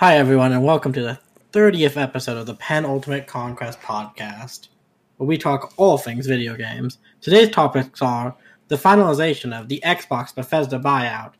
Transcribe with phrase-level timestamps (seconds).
[0.00, 1.18] Hi, everyone, and welcome to the
[1.52, 4.68] 30th episode of the Pen Ultimate Conquest podcast,
[5.16, 6.98] where we talk all things video games.
[7.20, 8.32] Today's topics are
[8.68, 11.32] the finalization of the Xbox Bethesda buyout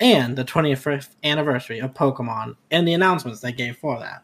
[0.00, 4.22] and the 25th anniversary of Pokemon and the announcements they gave for that.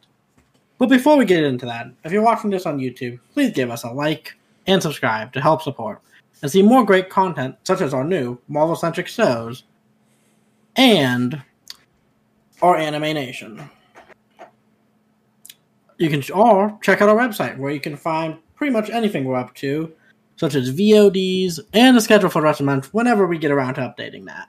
[0.78, 3.84] But before we get into that, if you're watching this on YouTube, please give us
[3.84, 6.00] a like and subscribe to help support
[6.40, 9.64] and see more great content such as our new Marvel centric shows
[10.76, 11.42] and
[12.62, 13.68] our Anime Nation.
[16.02, 19.36] You can or check out our website where you can find pretty much anything we're
[19.36, 19.92] up to,
[20.34, 23.52] such as VODs and the schedule for the rest of the month whenever we get
[23.52, 24.48] around to updating that.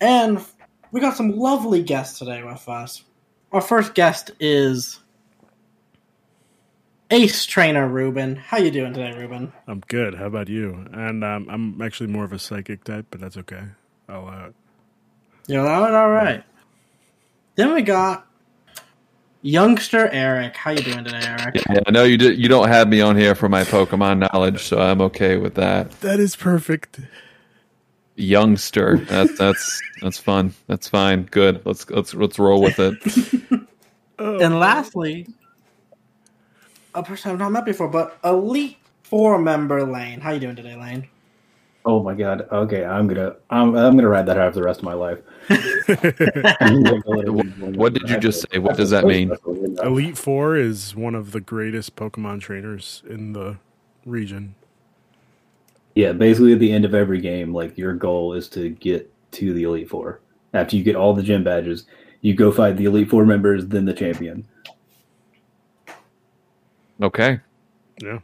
[0.00, 0.42] And
[0.90, 3.04] we got some lovely guests today with us.
[3.52, 5.00] Our first guest is
[7.10, 8.36] Ace Trainer Ruben.
[8.36, 9.52] How you doing today, Ruben?
[9.66, 10.14] I'm good.
[10.14, 10.82] How about you?
[10.94, 13.64] And um, I'm actually more of a psychic type, but that's okay.
[14.08, 14.26] I'll.
[14.26, 14.48] Uh,
[15.46, 16.42] You're all all right.
[17.56, 18.29] Then we got
[19.42, 20.56] youngster Eric.
[20.56, 21.56] How you doing today, Eric?
[21.68, 24.62] Yeah, I know you do, you don't have me on here for my Pokemon knowledge,
[24.64, 25.90] so I'm okay with that.
[26.00, 27.00] that is perfect.
[28.16, 30.52] Youngster, that's that's that's fun.
[30.66, 31.22] That's fine.
[31.24, 31.62] Good.
[31.64, 33.66] Let's let's let's roll with it.
[34.22, 35.26] Oh, and lastly,
[36.94, 40.20] a person I've not met before, but Elite Four member Lane.
[40.20, 41.08] How you doing today, Lane?
[41.84, 42.46] Oh my god.
[42.52, 45.18] Okay, I'm gonna I'm I'm gonna ride that out for the rest of my life.
[47.76, 48.58] What did you just say?
[48.58, 49.32] What does that mean?
[49.82, 53.56] Elite Four is one of the greatest Pokemon trainers in the
[54.04, 54.54] region.
[55.94, 59.54] Yeah, basically at the end of every game, like your goal is to get to
[59.54, 60.20] the Elite Four.
[60.52, 61.86] After you get all the gym badges,
[62.20, 64.46] you go fight the Elite Four members, then the champion.
[67.02, 67.40] Okay.
[68.02, 68.18] Yeah.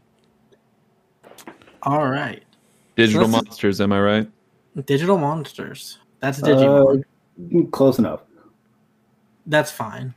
[1.82, 2.42] All right,
[2.96, 4.30] Digital So monsters, am I right?
[4.84, 5.98] Digital Monsters.
[6.20, 7.04] That's Digimon.
[7.54, 8.22] Uh, close enough.
[9.46, 10.14] That's fine.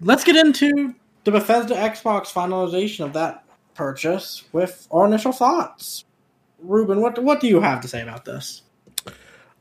[0.00, 6.04] Let's get into the Bethesda Xbox finalization of that purchase with our initial thoughts.
[6.60, 8.62] Ruben, what what do you have to say about this?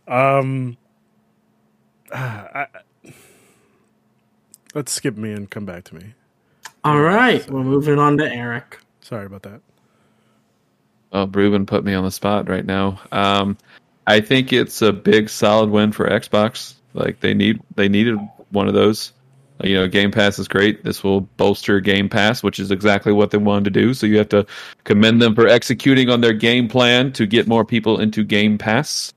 [0.07, 0.77] Um.
[2.13, 2.67] I,
[4.75, 6.13] let's skip me and come back to me.
[6.83, 8.79] All right, we're moving on to Eric.
[9.01, 9.61] Sorry about that.
[11.11, 12.99] Oh, Ruben put me on the spot right now.
[13.11, 13.57] Um,
[14.07, 16.75] I think it's a big, solid win for Xbox.
[16.93, 18.17] Like they need, they needed
[18.49, 19.13] one of those.
[19.63, 20.83] You know, Game Pass is great.
[20.83, 23.93] This will bolster Game Pass, which is exactly what they wanted to do.
[23.93, 24.45] So you have to
[24.85, 29.13] commend them for executing on their game plan to get more people into Game Pass.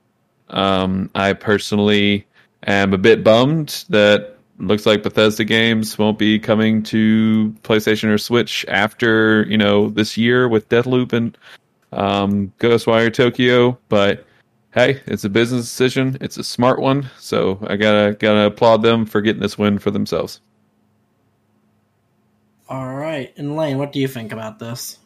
[0.51, 2.27] Um, I personally
[2.67, 8.19] am a bit bummed that looks like Bethesda games won't be coming to PlayStation or
[8.19, 11.37] Switch after you know this year with Deathloop and
[11.95, 14.27] um, Ghostwire Tokyo, but
[14.73, 16.19] hey, it's a business decision.
[16.21, 19.91] It's a smart one, so I gotta gotta applaud them for getting this win for
[19.91, 20.41] themselves.
[22.69, 24.99] All right, and Lane, what do you think about this?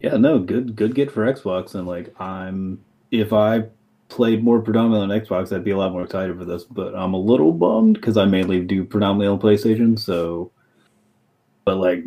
[0.00, 3.64] Yeah, no, good good get for Xbox and like I'm if I
[4.08, 7.14] played more predominantly on Xbox, I'd be a lot more excited for this, but I'm
[7.14, 10.50] a little bummed because I mainly do predominantly on PlayStation, so
[11.64, 12.04] but like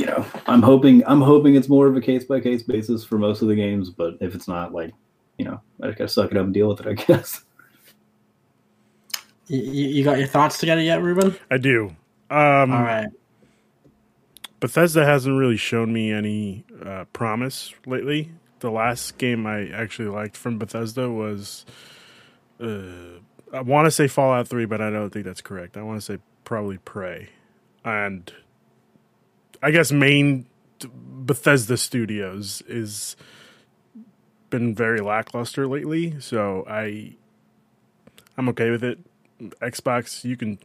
[0.00, 3.18] you know, I'm hoping I'm hoping it's more of a case by case basis for
[3.18, 4.94] most of the games, but if it's not like,
[5.36, 7.42] you know, I just gotta suck it up and deal with it, I guess.
[9.48, 11.36] You, you got your thoughts together yet, Ruben?
[11.50, 11.88] I do.
[12.30, 13.08] Um, All right.
[14.58, 18.30] Bethesda hasn't really shown me any uh, promise lately.
[18.60, 21.66] The last game I actually liked from Bethesda was,
[22.58, 23.18] uh,
[23.52, 25.76] I want to say Fallout 3, but I don't think that's correct.
[25.76, 27.30] I want to say probably Prey.
[27.84, 28.32] And
[29.62, 30.46] I guess main
[30.80, 33.16] Bethesda Studios is
[34.48, 37.16] been very lackluster lately, so I
[38.36, 38.98] I'm okay with it.
[39.62, 40.58] Xbox, you can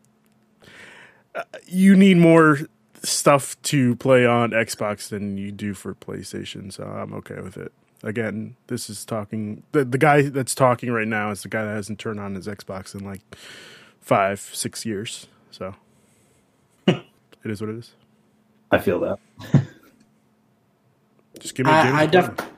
[1.36, 2.60] uh, you need more
[3.04, 7.72] stuff to play on Xbox than you do for PlayStation, so I'm okay with it.
[8.04, 11.76] Again, this is talking the the guy that's talking right now is the guy that
[11.76, 13.22] hasn't turned on his Xbox in like
[14.02, 15.28] five, six years.
[15.52, 15.76] So
[16.88, 17.04] it
[17.44, 17.94] is what it is.
[18.76, 19.20] I feel that.
[21.40, 22.52] Just give me I, I, to def-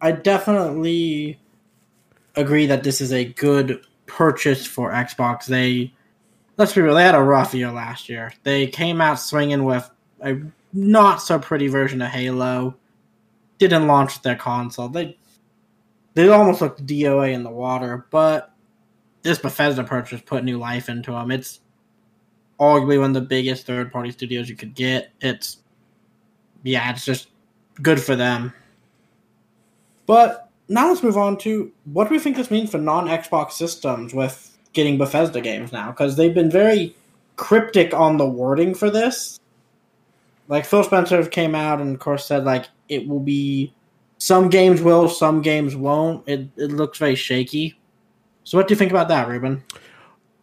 [0.00, 1.40] I definitely
[2.36, 5.46] agree that this is a good purchase for Xbox.
[5.46, 5.92] They,
[6.56, 8.32] let's be real, they had a rough year last year.
[8.44, 9.90] They came out swinging with
[10.20, 10.36] a
[10.72, 12.76] not so pretty version of Halo.
[13.58, 14.88] Didn't launch their console.
[14.88, 15.18] They
[16.14, 18.52] they almost looked DOA in the water, but
[19.22, 21.30] this Bethesda purchase put new life into them.
[21.30, 21.60] It's
[22.60, 25.12] arguably one of the biggest third party studios you could get.
[25.20, 25.58] It's
[26.62, 27.28] yeah, it's just
[27.82, 28.52] good for them.
[30.06, 33.52] But now let's move on to what do we think this means for non Xbox
[33.52, 36.94] systems with getting Bethesda games now because they've been very
[37.36, 39.40] cryptic on the wording for this.
[40.48, 43.72] Like Phil Spencer came out and of course said like it will be
[44.18, 46.28] some games will, some games won't.
[46.28, 47.78] It it looks very shaky.
[48.44, 49.62] So what do you think about that, Ruben?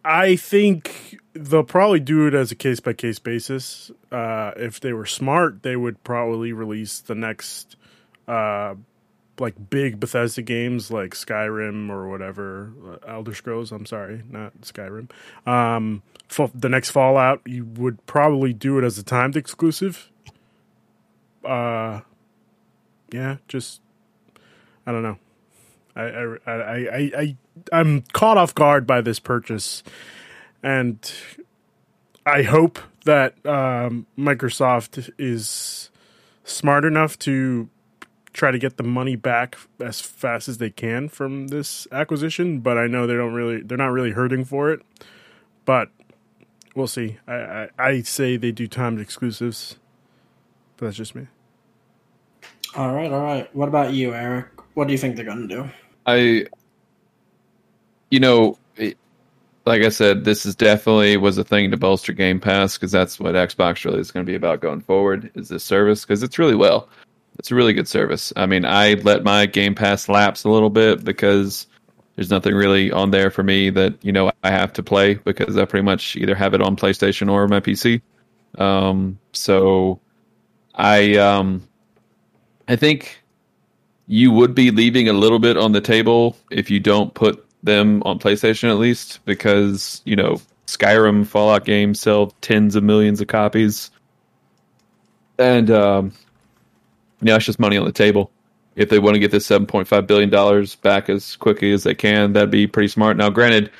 [0.04, 3.90] I think they'll probably do it as a case by case basis.
[4.10, 7.76] Uh, if they were smart, they would probably release the next
[8.26, 8.74] uh,
[9.40, 13.72] like big Bethesda games like Skyrim or whatever, uh, Elder Scrolls.
[13.72, 15.10] I'm sorry, not Skyrim.
[15.46, 16.02] Um,
[16.54, 20.10] the next Fallout, you would probably do it as a timed exclusive.
[21.44, 22.00] Uh,
[23.12, 23.80] yeah, just
[24.86, 25.18] I don't know.
[25.96, 27.36] I I I, I
[27.72, 29.82] I'm caught off guard by this purchase,
[30.62, 31.12] and
[32.26, 35.90] I hope that um, Microsoft is
[36.44, 37.68] smart enough to
[38.32, 42.60] try to get the money back as fast as they can from this acquisition.
[42.60, 44.80] But I know they don't really they're not really hurting for it.
[45.64, 45.90] But
[46.74, 47.18] we'll see.
[47.26, 49.76] I I, I say they do timed exclusives.
[50.76, 51.26] But that's just me.
[52.76, 53.54] All right, all right.
[53.56, 54.46] What about you, Eric?
[54.74, 55.70] What do you think they're going to do?
[56.06, 56.46] I,
[58.10, 58.96] you know, it,
[59.68, 63.20] like I said, this is definitely was a thing to bolster Game Pass because that's
[63.20, 65.30] what Xbox really is going to be about going forward.
[65.34, 66.88] Is this service because it's really well,
[67.38, 68.32] it's a really good service.
[68.34, 71.66] I mean, I let my Game Pass lapse a little bit because
[72.16, 75.58] there's nothing really on there for me that you know I have to play because
[75.58, 78.00] I pretty much either have it on PlayStation or my PC.
[78.56, 80.00] Um, so
[80.74, 81.68] I um,
[82.68, 83.22] I think
[84.06, 88.02] you would be leaving a little bit on the table if you don't put them
[88.04, 93.28] on PlayStation at least, because you know Skyrim, Fallout games sell tens of millions of
[93.28, 93.90] copies,
[95.38, 96.12] and um,
[97.22, 98.30] yeah, it's just money on the table.
[98.76, 101.82] If they want to get this seven point five billion dollars back as quickly as
[101.82, 103.16] they can, that'd be pretty smart.
[103.16, 103.70] Now, granted,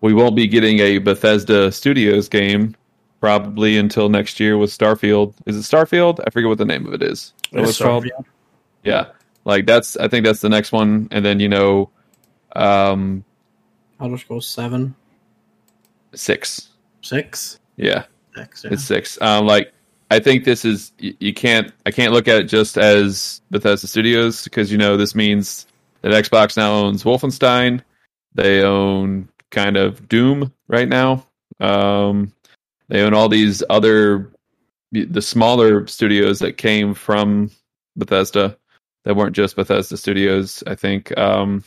[0.00, 2.74] we won't be getting a Bethesda Studios game
[3.20, 5.34] probably until next year with Starfield.
[5.46, 6.20] Is it Starfield?
[6.26, 7.32] I forget what the name of it is.
[7.50, 8.06] What it's called?
[8.84, 9.06] Yeah,
[9.44, 9.96] like that's.
[9.96, 11.90] I think that's the next one, and then you know,
[12.56, 13.24] um,
[14.00, 14.94] Elder Scrolls seven,
[16.14, 16.70] six.
[17.02, 18.04] six, Yeah,
[18.34, 18.64] six.
[18.64, 18.72] Yeah.
[18.72, 19.20] it's six.
[19.20, 19.72] Um, like
[20.10, 21.72] I think this is you, you can't.
[21.84, 25.66] I can't look at it just as Bethesda Studios because you know this means
[26.02, 27.82] that Xbox now owns Wolfenstein.
[28.34, 31.26] They own kind of Doom right now.
[31.60, 32.32] Um,
[32.88, 34.30] they own all these other
[34.92, 37.50] the smaller studios that came from
[37.96, 38.56] Bethesda
[39.04, 40.62] that weren't just Bethesda Studios.
[40.66, 41.16] I think.
[41.18, 41.64] Um,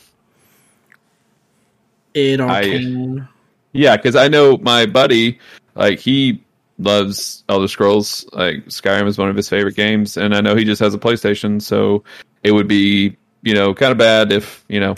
[2.14, 3.28] Id I- Arcane.
[3.72, 5.38] Yeah, because I know my buddy,
[5.74, 6.42] like he
[6.78, 8.26] loves Elder Scrolls.
[8.32, 10.98] Like Skyrim is one of his favorite games, and I know he just has a
[10.98, 12.02] PlayStation, so
[12.42, 14.96] it would be you know kind of bad if you know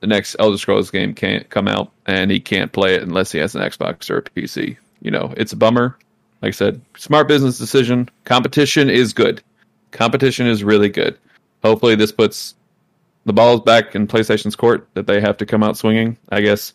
[0.00, 3.38] the next Elder Scrolls game can't come out and he can't play it unless he
[3.38, 4.76] has an Xbox or a PC.
[5.02, 5.98] You know, it's a bummer.
[6.40, 8.08] Like I said, smart business decision.
[8.24, 9.42] Competition is good.
[9.90, 11.18] Competition is really good.
[11.64, 12.54] Hopefully, this puts
[13.28, 16.18] the balls back in PlayStation's court that they have to come out swinging.
[16.30, 16.72] I guess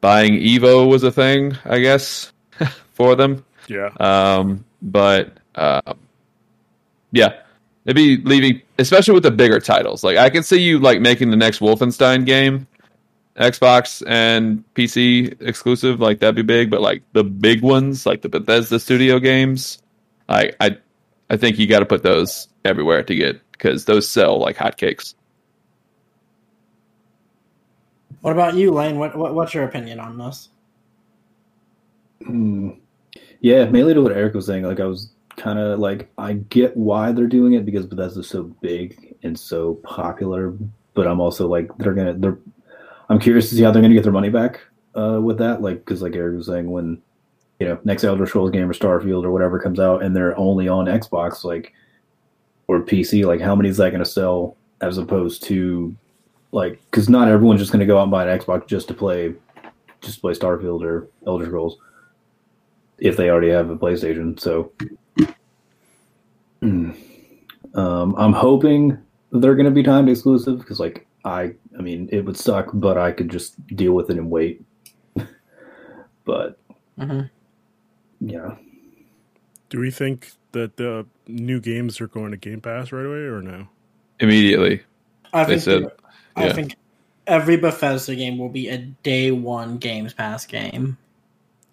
[0.00, 2.32] buying Evo was a thing, I guess,
[2.92, 3.44] for them.
[3.66, 3.90] Yeah.
[3.98, 5.94] Um, but uh,
[7.10, 7.40] yeah,
[7.86, 10.04] maybe leaving, especially with the bigger titles.
[10.04, 12.66] Like I can see you like making the next Wolfenstein game,
[13.36, 16.00] Xbox and PC exclusive.
[16.00, 16.70] Like that'd be big.
[16.70, 19.82] But like the big ones, like the Bethesda Studio games,
[20.28, 20.76] I I
[21.30, 25.14] I think you got to put those everywhere to get because those sell like hotcakes.
[28.24, 28.96] What about you, Lane?
[28.96, 30.48] What, what what's your opinion on this?
[32.24, 32.70] Hmm.
[33.40, 34.64] Yeah, mainly to what Eric was saying.
[34.64, 38.44] Like I was kind of like I get why they're doing it because Bethesda's so
[38.62, 40.54] big and so popular,
[40.94, 42.38] but I'm also like they're gonna they're.
[43.10, 44.58] I'm curious to see how they're gonna get their money back
[44.94, 45.60] uh, with that.
[45.60, 47.02] Like because like Eric was saying, when
[47.60, 50.66] you know next Elder Scrolls game or Starfield or whatever comes out and they're only
[50.66, 51.74] on Xbox, like
[52.68, 55.94] or PC, like how many is that gonna sell as opposed to
[56.54, 59.34] like because not everyone's just gonna go out and buy an Xbox just to play
[60.00, 61.78] just to play Starfield or Elder Scrolls
[62.98, 64.38] if they already have a PlayStation.
[64.38, 64.72] So
[66.60, 66.92] Hmm.
[67.74, 68.96] um, I'm hoping
[69.32, 72.96] they're going to be timed exclusive because, like, I, I mean, it would suck, but
[72.96, 74.62] I could just deal with it and wait.
[76.24, 76.58] but
[76.98, 77.22] hmm
[78.20, 78.54] yeah,
[79.68, 83.42] Do we think that the new games are going to Game Pass right away or
[83.42, 83.66] no?
[84.20, 84.82] Immediately,
[85.34, 85.82] I They think said-
[86.36, 86.52] I yeah.
[86.52, 86.76] think
[87.26, 90.96] every Bethesda game will be a day one Games Pass game.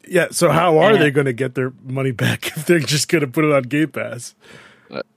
[0.07, 0.27] Yeah.
[0.31, 0.99] So how are Yeah.
[0.99, 3.63] they going to get their money back if they're just going to put it on
[3.63, 4.35] Game Pass?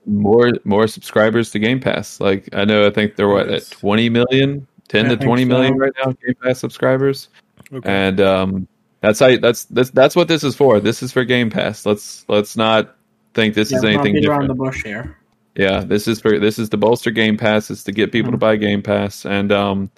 [0.07, 2.21] more more subscribers to Game Pass.
[2.21, 3.73] Like I know, I think they're what Yes.
[3.73, 5.79] at twenty million ten I to think twenty million so.
[5.79, 7.29] right now Game Pass subscribers,
[7.73, 7.91] Okay.
[7.91, 8.69] and um,
[9.01, 10.79] that's how you, that's that's that's what this is for.
[10.79, 11.85] This is for Game Pass.
[11.87, 12.95] Let's let's not
[13.35, 14.59] think this Yeah, is anything beating around different.
[14.59, 15.17] the bush here.
[15.57, 17.71] Yeah, this is for this is to bolster Game Pass.
[17.71, 18.41] It's to get people to Mhm.
[18.41, 19.91] buy Game Pass, and um,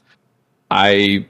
[0.70, 1.24] I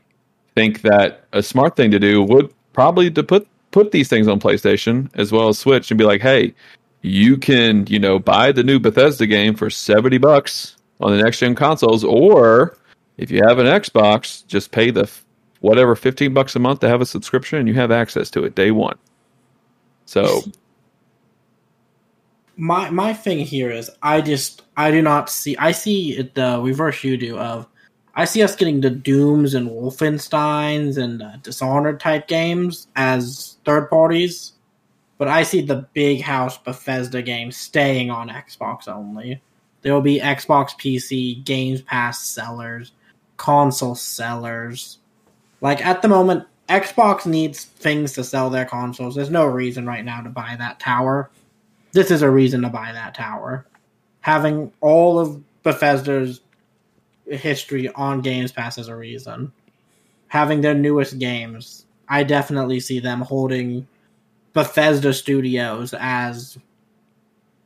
[0.55, 4.41] think that a smart thing to do would probably to put put these things on
[4.41, 6.55] PlayStation as well as Switch, and be like, hey,
[7.03, 11.39] you can you know buy the new Bethesda game for seventy bucks on the next
[11.39, 12.77] gen consoles, or
[13.19, 15.25] if you have an Xbox, just pay the f-
[15.61, 18.57] whatever fifteen bucks a month to have a subscription, and you have access to it
[18.57, 18.97] day one.
[20.07, 20.43] So
[22.57, 26.61] my my thing here is I just I do not see I see it the
[26.63, 27.67] reverse you do of
[28.15, 33.91] I see us getting the Dooms and Wolfensteins and uh, Dishonored type games as third
[33.91, 34.53] parties,
[35.19, 39.43] but I see the big house Bethesda games staying on Xbox only.
[39.83, 42.93] There will be Xbox PC Games Pass sellers,
[43.37, 44.99] console sellers.
[45.61, 49.15] Like at the moment, Xbox needs things to sell their consoles.
[49.15, 51.31] There's no reason right now to buy that tower
[51.97, 53.67] this is a reason to buy that tower.
[54.21, 56.43] Having all of Bethesda's
[57.27, 59.51] history on Games Pass is a reason.
[60.29, 63.89] Having their newest games, I definitely see them holding
[64.53, 66.59] Bethesda Studios as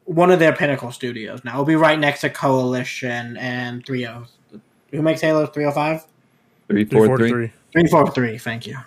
[0.05, 1.45] one of their pinnacle studios.
[1.45, 4.07] Now it'll be right next to Coalition and 30.
[4.93, 6.07] Who makes Halo 305?
[6.69, 7.29] three oh four three.
[7.29, 7.53] 343.
[7.73, 8.79] 343, thank you.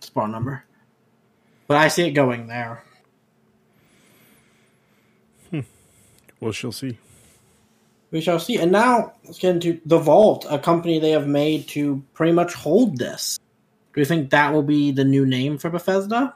[0.00, 0.62] Spawn number.
[1.68, 2.82] But I see it going there.
[6.40, 6.98] Well, she'll see.
[8.10, 8.58] We shall see.
[8.58, 12.54] And now let's get into the Vault, a company they have made to pretty much
[12.54, 13.38] hold this.
[13.94, 16.34] Do you think that will be the new name for Bethesda?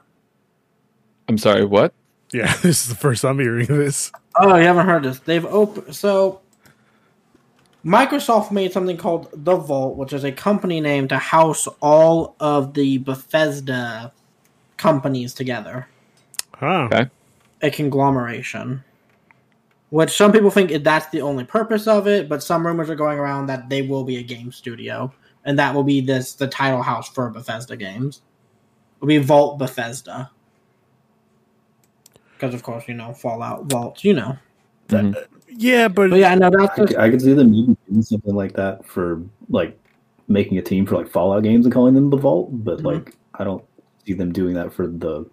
[1.27, 1.93] I'm sorry, what?
[2.31, 4.11] Yeah, this is the first I'm hearing of this.
[4.37, 5.19] Oh, you haven't heard this.
[5.19, 6.41] They've opened so
[7.85, 12.73] Microsoft made something called the Vault, which is a company name to house all of
[12.73, 14.11] the Bethesda
[14.77, 15.87] companies together.
[16.55, 16.87] Huh.
[16.91, 17.09] Okay.
[17.61, 18.83] a conglomeration.
[19.91, 23.19] Which some people think that's the only purpose of it, but some rumors are going
[23.19, 25.13] around that they will be a game studio,
[25.45, 28.21] and that will be this the title house for Bethesda games.
[28.97, 30.31] It'll be Vault Bethesda,
[32.33, 34.37] because of course you know Fallout Vault, you know.
[34.89, 35.15] Mhm.
[35.49, 38.53] Yeah, but But yeah, no, that's I, just, I could see them doing something like
[38.53, 39.79] that for like
[40.27, 42.85] making a team for like Fallout games and calling them the Vault, but Mhm.
[42.85, 43.63] like I don't
[44.05, 45.27] see them doing that for the like,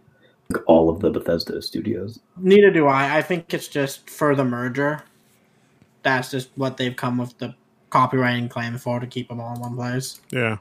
[0.67, 2.21] all of the Bethesda studios.
[2.37, 3.19] neither do I.
[3.19, 5.03] I think it's just for the merger.
[6.03, 7.55] That's just what they've come with the
[7.91, 10.21] copywriting claim for to keep them all in one place.
[10.31, 10.57] yeah.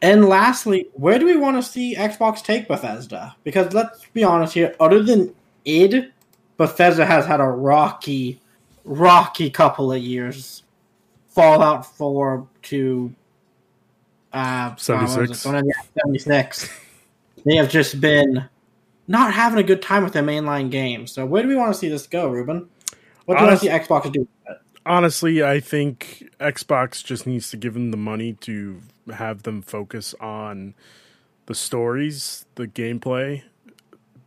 [0.00, 3.34] And lastly, where do we want to see Xbox take Bethesda?
[3.42, 6.12] Because let's be honest here, other than id,
[6.56, 8.40] Bethesda has had a rocky,
[8.84, 10.62] rocky couple of years.
[11.26, 13.12] Fallout 4 to
[14.32, 15.34] uh, what was it?
[15.34, 15.44] 76.
[15.44, 16.70] One of the- 76.
[17.44, 18.48] They have just been
[19.08, 21.12] not having a good time with their mainline games.
[21.12, 22.68] So where do we want to see this go, Ruben?
[23.24, 24.28] What do you want to see Xbox do?
[24.86, 28.80] Honestly, I think Xbox just needs to give them the money to
[29.12, 30.74] have them focus on
[31.46, 33.42] the stories, the gameplay,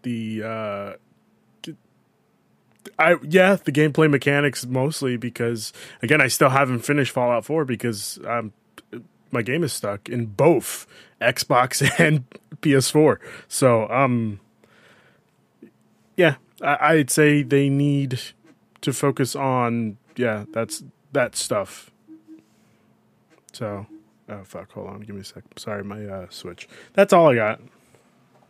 [0.03, 0.93] the uh
[2.97, 8.19] I yeah, the gameplay mechanics mostly because again, I still haven't finished Fallout 4 because
[8.27, 8.53] um
[9.31, 10.85] my game is stuck in both
[11.21, 12.25] Xbox and
[12.61, 13.17] PS4.
[13.47, 14.39] So, um
[16.21, 18.21] yeah, I, I'd say they need
[18.81, 21.91] to focus on yeah, that's that stuff.
[23.53, 23.85] So,
[24.29, 25.43] oh fuck, hold on, give me a sec.
[25.57, 26.69] Sorry, my uh, switch.
[26.93, 27.61] That's all I got.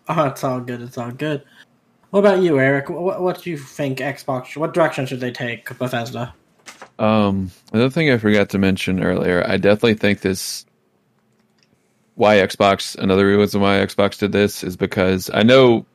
[0.10, 0.82] Oh, it's all good.
[0.82, 1.44] It's all good.
[2.10, 2.90] What about you, Eric?
[2.90, 4.58] What, what do you think Xbox?
[4.58, 6.34] What direction should they take Bethesda?
[7.00, 10.66] Um, another thing I forgot to mention earlier, I definitely think this
[12.16, 12.98] why Xbox.
[12.98, 15.86] Another reason why Xbox did this is because I know.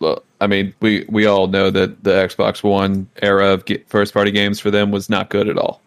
[0.00, 4.30] Well, I mean, we we all know that the Xbox One era of first party
[4.30, 5.80] games for them was not good at all.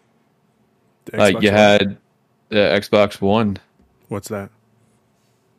[1.12, 1.56] Like Xbox you One.
[1.58, 1.96] had
[2.48, 3.56] the Xbox One.
[4.08, 4.50] what's that?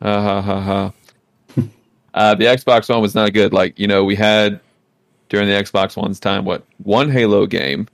[0.02, 0.92] Ha ha ha ha.
[2.14, 3.52] uh, the Xbox One was not good.
[3.52, 4.60] Like you know, we had
[5.28, 7.86] during the Xbox One's time, what one Halo game,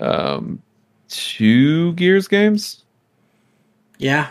[0.00, 0.60] um,
[1.08, 2.84] two Gears games,
[3.98, 4.28] Yeah,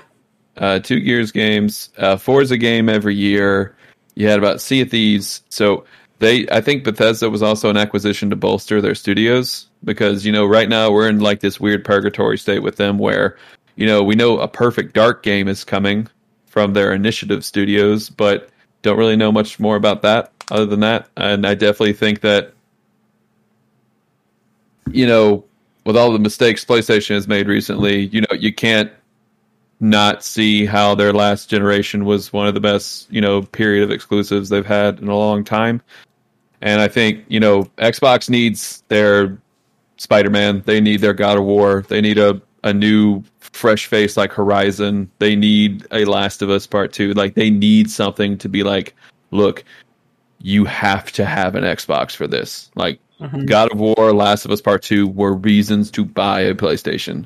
[0.57, 3.76] uh, two Gears games, uh, Forza game every year.
[4.17, 5.43] You had about Sea of Thieves.
[5.49, 5.85] So
[6.17, 10.43] they, I think Bethesda was also an acquisition to bolster their studios because you know
[10.43, 13.37] right now we're in like this weird purgatory state with them where
[13.75, 16.07] you know we know a perfect dark game is coming
[16.47, 18.49] from their initiative studios, but
[18.81, 21.07] don't really know much more about that other than that.
[21.15, 22.53] And I definitely think that
[24.89, 25.45] you know
[25.85, 28.91] with all the mistakes PlayStation has made recently, you know, you can't
[29.79, 33.91] not see how their last generation was one of the best, you know, period of
[33.91, 35.81] exclusives they've had in a long time.
[36.61, 39.37] And I think, you know, Xbox needs their
[39.97, 44.17] Spider Man, they need their God of War, they need a, a new fresh face
[44.17, 47.13] like Horizon, they need a Last of Us Part 2.
[47.13, 48.95] Like they need something to be like,
[49.31, 49.63] look,
[50.41, 52.71] you have to have an Xbox for this.
[52.75, 53.45] Like Mhm.
[53.47, 57.25] God of War, Last of Us Part Two were reasons to buy a PlayStation,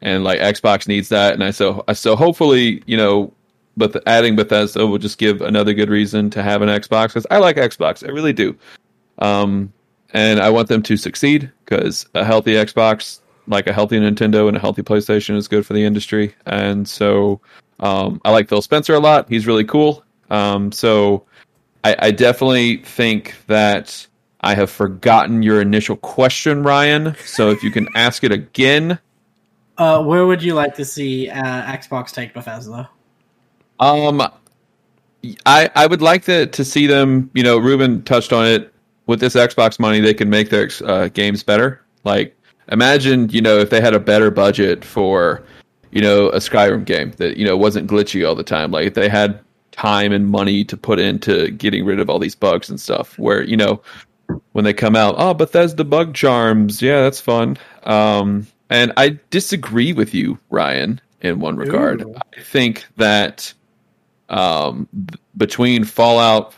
[0.00, 1.34] and like Xbox needs that.
[1.34, 3.32] And I so so hopefully you know,
[3.76, 7.38] but adding Bethesda will just give another good reason to have an Xbox because I
[7.38, 8.56] like Xbox, I really do.
[9.18, 9.72] Um,
[10.14, 14.56] and I want them to succeed because a healthy Xbox, like a healthy Nintendo and
[14.56, 16.34] a healthy PlayStation, is good for the industry.
[16.46, 17.40] And so
[17.80, 19.28] um, I like Phil Spencer a lot.
[19.28, 20.04] He's really cool.
[20.30, 21.24] Um, so
[21.84, 24.06] I, I definitely think that
[24.40, 27.16] I have forgotten your initial question, Ryan.
[27.24, 28.98] So if you can ask it again.
[29.78, 32.90] Uh, where would you like to see uh, Xbox take Bethesda?
[33.78, 34.20] Um,
[35.46, 37.30] I I would like to to see them.
[37.34, 38.74] You know, Ruben touched on it.
[39.06, 41.82] With this Xbox money, they can make their uh, games better.
[42.04, 42.36] Like,
[42.70, 45.42] imagine you know if they had a better budget for,
[45.92, 48.70] you know, a Skyrim game that you know wasn't glitchy all the time.
[48.70, 49.40] Like, if they had
[49.78, 53.18] time and money to put into getting rid of all these bugs and stuff.
[53.18, 53.80] Where you know
[54.52, 57.56] when they come out, oh Bethesda bug charms, yeah, that's fun.
[57.84, 62.02] Um, and I disagree with you, Ryan, in one regard.
[62.02, 62.14] Ooh.
[62.36, 63.52] I think that
[64.28, 64.88] um,
[65.36, 66.54] between Fallout,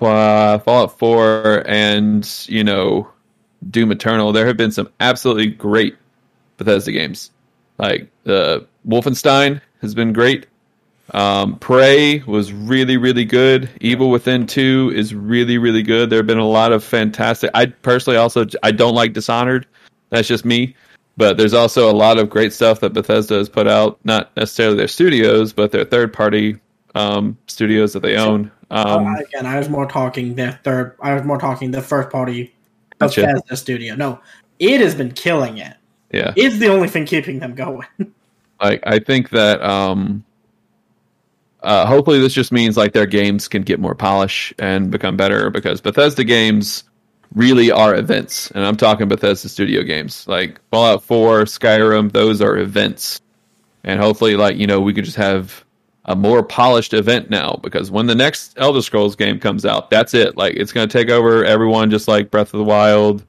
[0.00, 3.08] uh, Fallout Four, and you know
[3.70, 5.96] Doom Eternal, there have been some absolutely great
[6.56, 7.30] Bethesda games.
[7.78, 10.46] Like uh, Wolfenstein has been great.
[11.10, 13.68] Um, Prey was really, really good.
[13.82, 16.08] Evil Within Two is really, really good.
[16.08, 17.50] There have been a lot of fantastic.
[17.52, 19.66] I personally also I don't like Dishonored.
[20.08, 20.74] That's just me.
[21.16, 23.98] But there's also a lot of great stuff that Bethesda has put out.
[24.04, 26.58] Not necessarily their studios, but their third party
[26.96, 28.50] um, studios that they own.
[28.70, 30.96] Um, Uh, again, I was more talking their third.
[31.00, 32.52] I was more talking the first party
[32.98, 33.22] Gotcha.
[33.22, 33.94] Bethesda studio.
[33.94, 34.20] No,
[34.58, 35.76] it has been killing it.
[36.12, 36.32] yeah.
[36.36, 37.86] It's the only thing keeping them going.
[38.60, 40.24] like I think that um
[41.62, 45.50] uh hopefully this just means like their games can get more polish and become better
[45.50, 46.84] because Bethesda games
[47.34, 48.50] really are events.
[48.52, 53.20] And I'm talking Bethesda studio games like Fallout 4, Skyrim those are events.
[53.82, 55.64] And hopefully like you know we could just have
[56.06, 60.14] a more polished event now because when the next Elder Scrolls game comes out that's
[60.14, 60.36] it.
[60.36, 63.24] Like it's going to take over everyone just like Breath of the Wild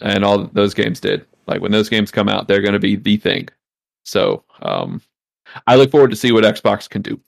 [0.00, 1.26] and all those games did.
[1.46, 3.48] Like when those games come out they're going to be the thing.
[4.04, 5.00] So um,
[5.66, 7.20] I look forward to see what Xbox can do.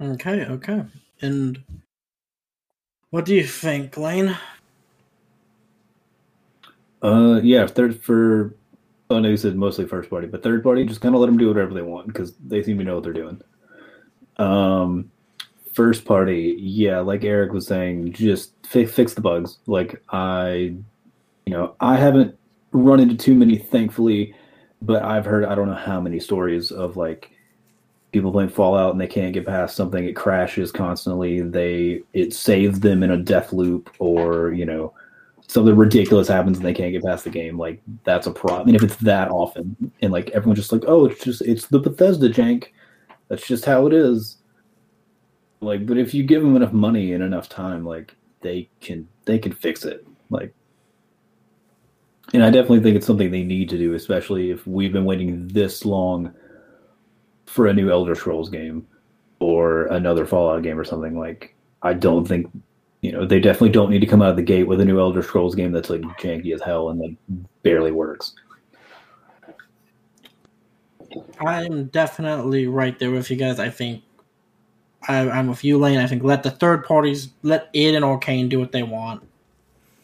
[0.00, 0.84] okay, okay.
[1.20, 1.62] And
[3.10, 4.36] what do you think, Lane?
[7.02, 8.54] Uh, yeah, third for.
[9.10, 11.38] Oh no, you said mostly first party, but third party, just kind of let them
[11.38, 13.40] do whatever they want because they seem to know what they're doing.
[14.36, 15.10] Um,
[15.72, 19.58] first party, yeah, like Eric was saying, just fix fix the bugs.
[19.66, 20.74] Like I,
[21.46, 22.36] you know, I haven't
[22.72, 24.34] run into too many, thankfully,
[24.82, 27.30] but I've heard I don't know how many stories of like
[28.12, 30.04] people playing Fallout and they can't get past something.
[30.04, 31.42] It crashes constantly.
[31.42, 34.94] They it saves them in a death loop, or you know,
[35.46, 37.58] something ridiculous happens and they can't get past the game.
[37.58, 38.68] Like that's a problem.
[38.68, 41.78] And if it's that often, and like everyone's just like, oh, it's just it's the
[41.78, 42.68] Bethesda jank.
[43.28, 44.36] That's just how it is.
[45.60, 49.38] Like, but if you give them enough money and enough time, like they can they
[49.38, 50.06] can fix it.
[50.30, 50.54] Like,
[52.32, 55.48] and I definitely think it's something they need to do, especially if we've been waiting
[55.48, 56.34] this long
[57.48, 58.86] for a new Elder Scrolls game
[59.40, 61.18] or another Fallout game or something.
[61.18, 62.50] Like, I don't think
[63.00, 65.00] you know they definitely don't need to come out of the gate with a new
[65.00, 67.16] Elder Scrolls game that's like janky as hell and like
[67.62, 68.34] barely works.
[71.40, 73.58] I'm definitely right there with you guys.
[73.58, 74.02] I think
[75.08, 75.98] I, I'm with you, Lane.
[75.98, 79.22] I think let the third parties, let id and Arcane do what they want.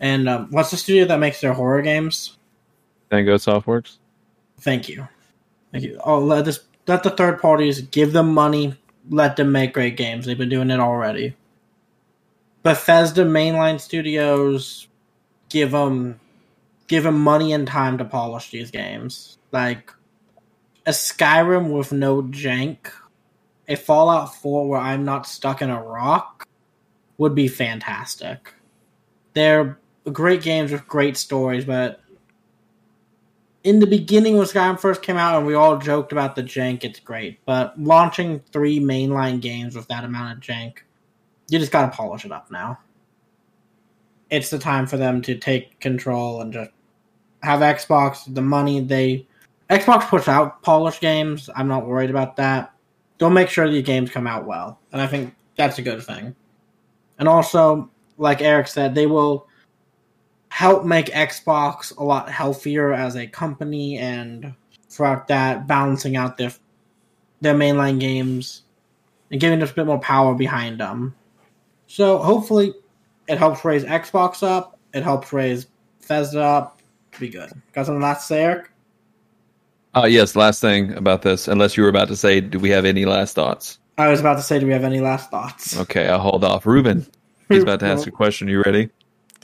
[0.00, 2.38] And um, what's the studio that makes their horror games?
[3.10, 3.98] Tango Softworks.
[4.60, 5.06] Thank you,
[5.72, 6.00] thank you.
[6.04, 8.76] Oh, let this let the third parties give them money.
[9.10, 10.26] Let them make great games.
[10.26, 11.36] They've been doing it already.
[12.62, 14.88] Bethesda mainline studios
[15.50, 16.18] give them
[16.86, 19.38] give them money and time to polish these games.
[19.52, 19.92] Like
[20.86, 22.90] a Skyrim with no jank,
[23.68, 26.48] a Fallout 4 where I'm not stuck in a rock
[27.18, 28.52] would be fantastic.
[29.34, 29.78] They're
[30.12, 32.00] great games with great stories, but
[33.64, 36.84] in the beginning when Skyrim first came out and we all joked about the jank,
[36.84, 37.40] it's great.
[37.46, 40.78] But launching three mainline games with that amount of jank,
[41.48, 42.78] you just gotta polish it up now.
[44.30, 46.70] It's the time for them to take control and just
[47.42, 49.26] have Xbox the money they
[49.70, 51.48] Xbox puts out polished games.
[51.56, 52.72] I'm not worried about that.
[53.18, 56.34] They'll make sure these games come out well, and I think that's a good thing.
[57.18, 59.46] And also, like Eric said, they will
[60.54, 64.54] help make Xbox a lot healthier as a company, and
[64.88, 66.52] throughout that, balancing out their
[67.40, 68.62] their mainline games
[69.32, 71.16] and giving us a bit more power behind them.
[71.88, 72.72] So hopefully,
[73.26, 74.78] it helps raise Xbox up.
[74.92, 75.66] It helps raise
[76.00, 76.80] Bethesda up.
[77.18, 77.50] Be good.
[77.72, 78.70] Got something last to say, Eric?
[79.92, 82.84] Uh, yes, last thing about this, unless you were about to say, do we have
[82.84, 83.80] any last thoughts?
[83.98, 85.76] I was about to say, do we have any last thoughts?
[85.76, 86.64] Okay, I'll hold off.
[86.64, 87.06] Ruben,
[87.48, 88.46] he's about to ask a question.
[88.46, 88.90] You ready?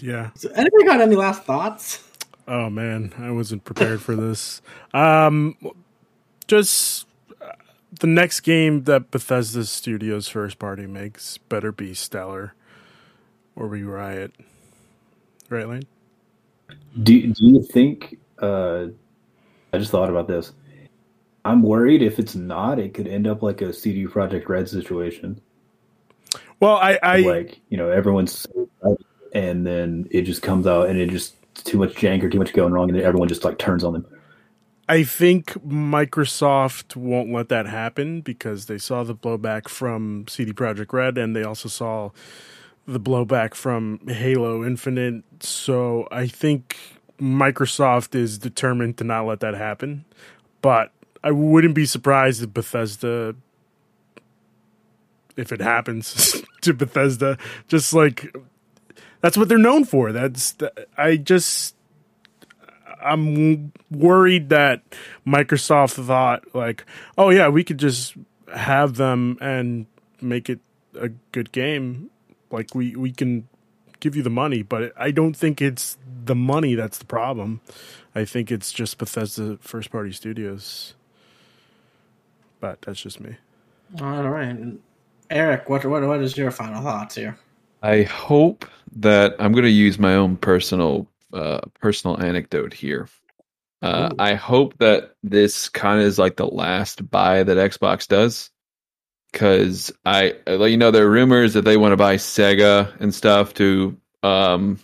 [0.01, 0.31] Yeah.
[0.35, 2.05] So anybody got any last thoughts?
[2.49, 4.61] Oh man, I wasn't prepared for this.
[4.93, 5.57] Um,
[6.49, 7.07] just
[7.41, 7.53] uh,
[8.01, 12.55] the next game that Bethesda Studios first party makes better be stellar,
[13.55, 14.33] or we riot.
[15.49, 15.87] Right, Lane?
[17.03, 18.19] Do Do you think?
[18.39, 18.87] Uh,
[19.73, 20.53] I just thought about this.
[21.45, 25.41] I'm worried if it's not, it could end up like a CD Projekt Red situation.
[26.59, 28.60] Well, I, I like you know everyone's, so excited,
[29.33, 32.53] and then it just comes out and it just too much jank or too much
[32.53, 34.07] going wrong, and everyone just like turns on them.
[34.89, 40.93] I think Microsoft won't let that happen because they saw the blowback from CD Projekt
[40.93, 42.11] Red and they also saw
[42.89, 45.23] the blowback from Halo Infinite.
[45.39, 46.77] So I think
[47.21, 50.05] Microsoft is determined to not let that happen.
[50.61, 50.91] But
[51.23, 53.37] I wouldn't be surprised if Bethesda
[55.37, 57.39] if it happens to Bethesda
[57.69, 58.35] just like
[59.21, 60.13] that's what they're known for.
[60.13, 60.57] That's
[60.97, 61.75] I just
[63.03, 64.83] I'm worried that
[65.27, 66.85] Microsoft thought like,
[67.17, 68.15] oh yeah, we could just
[68.55, 69.87] have them and
[70.21, 70.61] make it
[70.99, 72.11] a good game.
[72.51, 73.49] Like we we can
[74.01, 77.61] give you the money, but I don't think it's the money that's the problem.
[78.15, 80.95] I think it's just Bethesda first party studios.
[82.59, 83.37] But that's just me.
[84.01, 84.57] All right,
[85.31, 87.39] Eric, what what what is your final thoughts here?
[87.83, 88.67] I hope
[88.97, 93.09] that I'm going to use my own personal uh, personal anecdote here.
[93.83, 98.51] Uh, I hope that this kind of is like the last buy that Xbox does,
[99.33, 103.55] because I, you know, there are rumors that they want to buy Sega and stuff
[103.55, 104.81] to, um,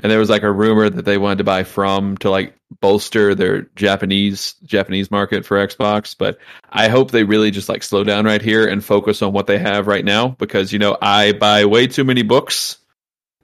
[0.00, 3.34] and there was like a rumor that they wanted to buy From to like bolster
[3.34, 6.14] their Japanese Japanese market for Xbox.
[6.16, 6.38] But
[6.70, 9.58] I hope they really just like slow down right here and focus on what they
[9.58, 12.78] have right now, because you know I buy way too many books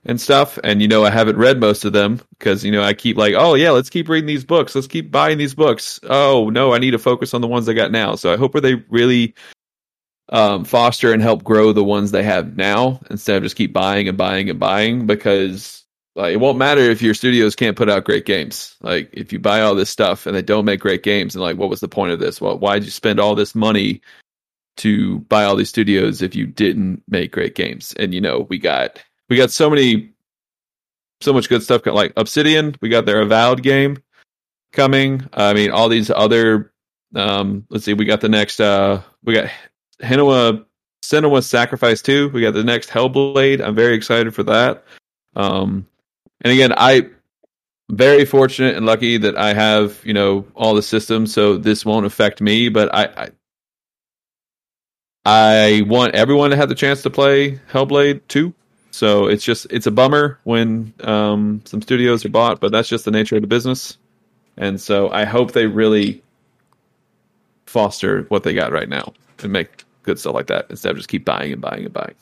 [0.06, 0.58] and stuff.
[0.62, 3.34] And you know, I haven't read most of them because you know I keep like,
[3.36, 6.00] oh yeah, let's keep reading these books, let's keep buying these books.
[6.04, 8.14] Oh no, I need to focus on the ones I got now.
[8.16, 9.34] So I hope they really
[10.28, 14.08] um, foster and help grow the ones they have now instead of just keep buying
[14.08, 15.83] and buying and buying because.
[16.14, 18.76] Like, it won't matter if your studios can't put out great games.
[18.80, 21.56] Like if you buy all this stuff and they don't make great games, and like,
[21.56, 22.40] what was the point of this?
[22.40, 24.00] Well, why did you spend all this money
[24.76, 27.94] to buy all these studios if you didn't make great games?
[27.98, 30.10] And you know, we got we got so many
[31.20, 33.96] so much good stuff like obsidian we got their avowed game
[34.72, 36.72] coming i mean all these other
[37.14, 39.48] um let's see we got the next uh we got
[40.02, 40.64] Hinoa
[41.04, 42.30] Senua Sacrifice 2.
[42.30, 43.60] We got the next Hellblade.
[43.60, 44.84] I'm very excited for that.
[45.36, 45.86] Um
[46.40, 47.08] and again, I
[47.90, 52.06] very fortunate and lucky that I have, you know, all the systems so this won't
[52.06, 53.30] affect me, but I, I
[55.26, 58.52] I want everyone to have the chance to play Hellblade 2.
[58.90, 63.04] So it's just it's a bummer when um, some studios are bought, but that's just
[63.04, 63.98] the nature of the business.
[64.56, 66.22] And so I hope they really
[67.66, 71.08] foster what they got right now and make good stuff like that instead of just
[71.08, 72.14] keep buying and buying and buying.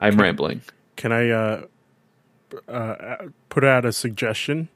[0.00, 0.60] I'm Can- rambling.
[0.96, 1.62] Can I uh,
[2.68, 3.16] uh,
[3.48, 4.68] put out a suggestion?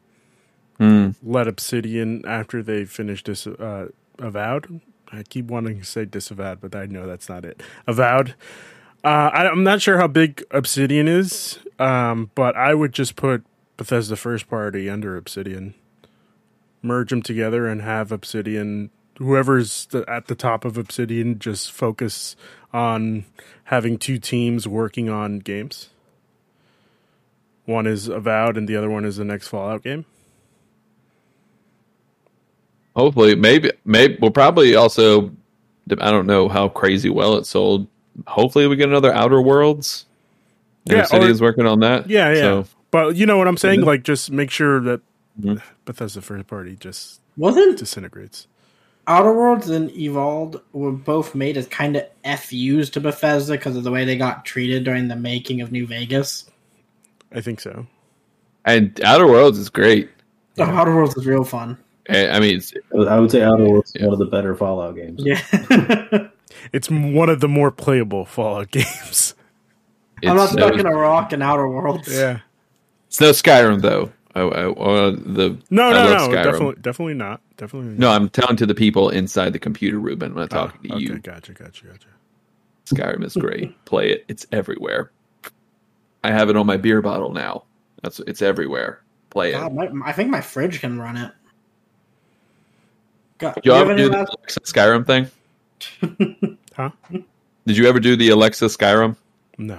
[0.78, 1.10] Hmm.
[1.22, 4.80] Let Obsidian after they finish this uh, avowed.
[5.12, 7.62] I keep wanting to say disavowed, but I know that's not it.
[7.86, 8.34] Avowed.
[9.04, 13.44] Uh, I, I'm not sure how big Obsidian is, um, but I would just put
[13.76, 15.74] Bethesda first party under Obsidian.
[16.82, 18.90] Merge them together and have Obsidian.
[19.18, 22.36] Whoever's the, at the top of Obsidian just focus
[22.72, 23.24] on
[23.64, 25.90] having two teams working on games.
[27.64, 30.04] One is Avowed, and the other one is the next Fallout game.
[32.94, 35.30] Hopefully, maybe, maybe we'll probably also.
[35.98, 37.86] I don't know how crazy well it sold.
[38.26, 40.04] Hopefully, we get another Outer Worlds.
[40.84, 42.08] Yeah, Yeah, City or- is working on that.
[42.10, 42.40] Yeah, yeah.
[42.40, 43.80] So, But you know what I'm saying?
[43.80, 43.86] Mhm.
[43.86, 45.00] Like, just make sure that
[45.40, 45.62] Mhm.
[45.86, 48.46] Bethesda first party just Wasn't disintegrates.
[49.06, 53.82] Outer Worlds and Avowed were both made as kind of FUs to Bethesda because of
[53.84, 56.44] the way they got treated during the making of New Vegas?
[57.34, 57.86] I think so.
[58.64, 60.10] and Outer Worlds is great.
[60.58, 61.78] Oh, Outer Worlds is real fun.
[62.08, 62.72] I I mean, it's,
[63.08, 64.06] I would say Outer Worlds is Yeah.
[64.06, 65.22] one of the better Fallout games.
[65.24, 66.28] Yeah.
[66.72, 69.34] It's one of the more playable Fallout games.
[70.22, 72.08] I'm not it's no, stuck in a rock in Outer Worlds.
[72.08, 72.40] yeah.
[73.08, 74.12] it's no Skyrim though.
[74.36, 76.28] Oh, uh, the No, I no, no.
[76.28, 76.44] Skyrim.
[76.44, 77.40] Definitely, definitely not.
[77.56, 77.98] Definitely not.
[77.98, 80.34] No, I'm telling to the people inside the computer, Ruben.
[80.34, 81.18] When I'm not Oh, talking to okay, you.
[81.18, 82.08] gotcha, gotcha, gotcha.
[82.86, 83.72] Skyrim is great.
[83.86, 84.24] Play it.
[84.28, 85.10] It's everywhere.
[86.24, 87.64] I have it on my beer bottle now.
[88.02, 89.00] That's it's everywhere.
[89.30, 89.72] Play it.
[89.72, 91.32] My, I think my fridge can run it.
[93.38, 95.28] God, Did you you ever do the Alexa Skyrim thing?
[96.74, 96.90] Huh?
[97.66, 99.14] Did you ever do the Alexa Skyrim?
[99.58, 99.78] No.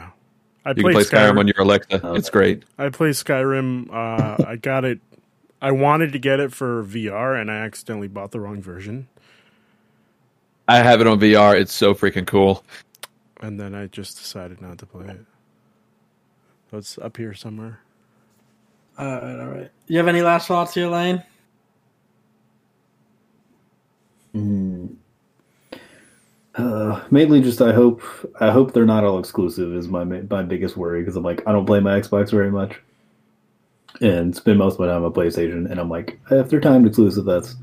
[0.66, 1.40] I You can played play Skyrim, Skyrim.
[1.40, 2.02] on your Alexa.
[2.04, 2.14] Oh.
[2.14, 2.64] It's great.
[2.78, 3.90] I play Skyrim.
[3.92, 5.00] Uh, I got it.
[5.62, 9.08] I wanted to get it for VR, and I accidentally bought the wrong version.
[10.68, 11.60] I have it on VR.
[11.60, 12.64] It's so freaking cool.
[13.42, 15.20] And then I just decided not to play it.
[16.74, 17.82] So it's up here somewhere.
[18.98, 19.70] All right, all right.
[19.86, 21.22] You have any last thoughts here, Lane?
[24.32, 24.88] Hmm.
[26.56, 28.02] Uh, mainly just I hope
[28.40, 31.52] I hope they're not all exclusive is my my biggest worry because I'm like I
[31.52, 32.82] don't play my Xbox very much,
[34.02, 37.26] and spend most of my time on PlayStation, and I'm like if they're timed exclusive,
[37.26, 37.56] that's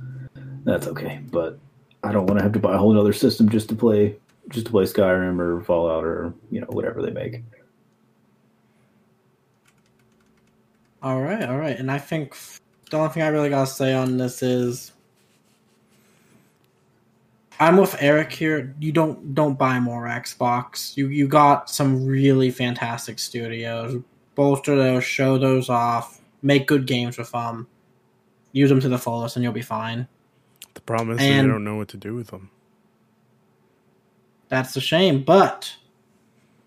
[0.62, 1.58] that's okay, but
[2.04, 4.14] I don't want to have to buy a whole other system just to play
[4.50, 7.42] just to play Skyrim or Fallout or you know whatever they make.
[11.02, 11.78] All right, all right.
[11.78, 12.36] And I think
[12.90, 14.92] the only thing I really gotta say on this is
[17.58, 18.74] I'm with Eric here.
[18.80, 20.96] You don't don't buy more Xbox.
[20.96, 24.02] You you got some really fantastic studios.
[24.34, 27.66] Bolster those, show those off, make good games with them.
[28.52, 30.08] Use them to the fullest, and you'll be fine.
[30.74, 32.50] The problem is that And- they don't know what to do with them.
[34.48, 35.76] That's a shame, but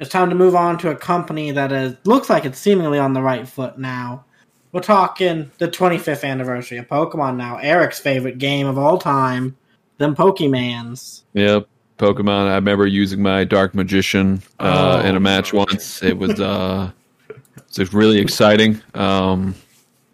[0.03, 3.13] it's time to move on to a company that is looks like it's seemingly on
[3.13, 4.25] the right foot now.
[4.73, 9.55] We're talking the 25th anniversary of Pokemon now, Eric's favorite game of all time,
[9.99, 11.21] them Pokemans.
[11.33, 11.67] Yep.
[11.97, 12.49] Pokemon.
[12.49, 15.59] I remember using my Dark Magician uh, Oh, in a match no.
[15.59, 16.03] once.
[16.03, 16.91] It was uh,
[17.29, 18.81] it was really exciting.
[18.93, 19.55] Um,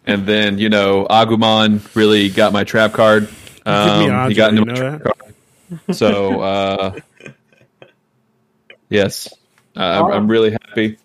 [0.06, 3.24] and then you know Agumon really got my trap card.
[3.24, 5.96] Give Um, he got into my know trap card.
[5.96, 7.00] So uh,
[8.88, 9.32] yes,
[9.80, 10.98] uh, I'm, I'm really happy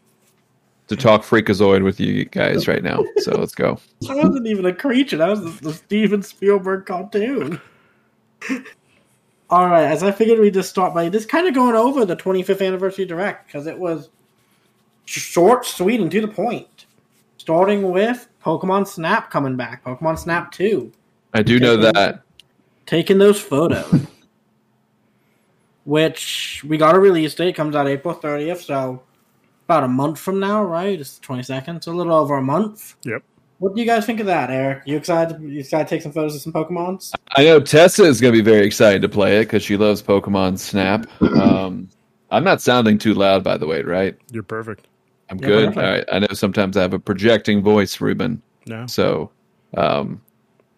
[0.87, 3.03] to talk Freakazoid with you guys right now.
[3.17, 3.79] So let's go.
[4.01, 7.59] That wasn't even a creature, that was the, Steven Spielberg cartoon.
[9.49, 12.15] All right, as I figured we'd just start by just kind of going over the
[12.15, 14.09] 25th anniversary direct because it was
[15.05, 16.85] short, sweet, and to the point.
[17.37, 20.91] Starting with Pokemon Snap coming back, Pokemon Snap 2.
[21.33, 22.21] I do know that.
[22.85, 24.05] taking those photos.
[25.85, 29.01] Which we got a release date comes out April 30th, so
[29.67, 30.99] about a month from now, right?
[30.99, 32.95] It's the 22nd, so a little over a month.
[33.03, 33.23] Yep.
[33.59, 34.83] What do you guys think of that, Eric?
[34.85, 35.39] You excited?
[35.41, 37.13] You excited to take some photos of some Pokemons?
[37.37, 40.01] I know Tessa is going to be very excited to play it because she loves
[40.01, 41.07] Pokemon Snap.
[41.21, 41.89] Um,
[42.31, 44.17] I'm not sounding too loud, by the way, right?
[44.31, 44.87] You're perfect.
[45.29, 45.65] I'm Yeah, good.
[45.73, 45.85] perfect.
[45.85, 46.05] All right.
[46.11, 48.41] I know sometimes I have a projecting voice, Ruben.
[48.65, 48.87] No.
[48.87, 49.31] So,
[49.77, 50.21] um,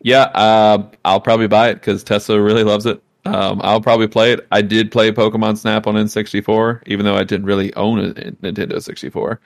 [0.01, 3.01] yeah, uh, I'll probably buy it because Tessa really loves it.
[3.33, 4.47] Um, I'll probably play it.
[4.51, 8.81] I did play Pokemon Snap on N64, even though I didn't really own a Nintendo
[8.81, 9.39] 64.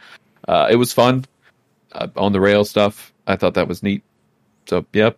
[0.47, 1.25] Uh, it was fun
[1.93, 3.13] uh, on the rail stuff.
[3.27, 4.03] I thought that was neat.
[4.67, 5.17] So, yep,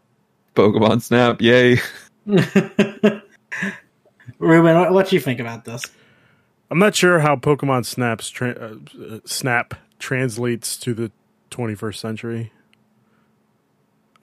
[0.56, 1.80] Pokemon Snap, yay!
[4.39, 5.84] Ruben, what, what do you think about this?
[6.71, 11.12] I'm not sure how Pokemon Snaps tra- uh, Snap translates to the
[11.52, 12.52] 21st century.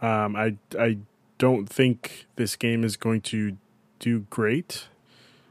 [0.01, 0.99] Um, I I
[1.39, 3.57] don't think this game is going to
[4.01, 4.89] do great.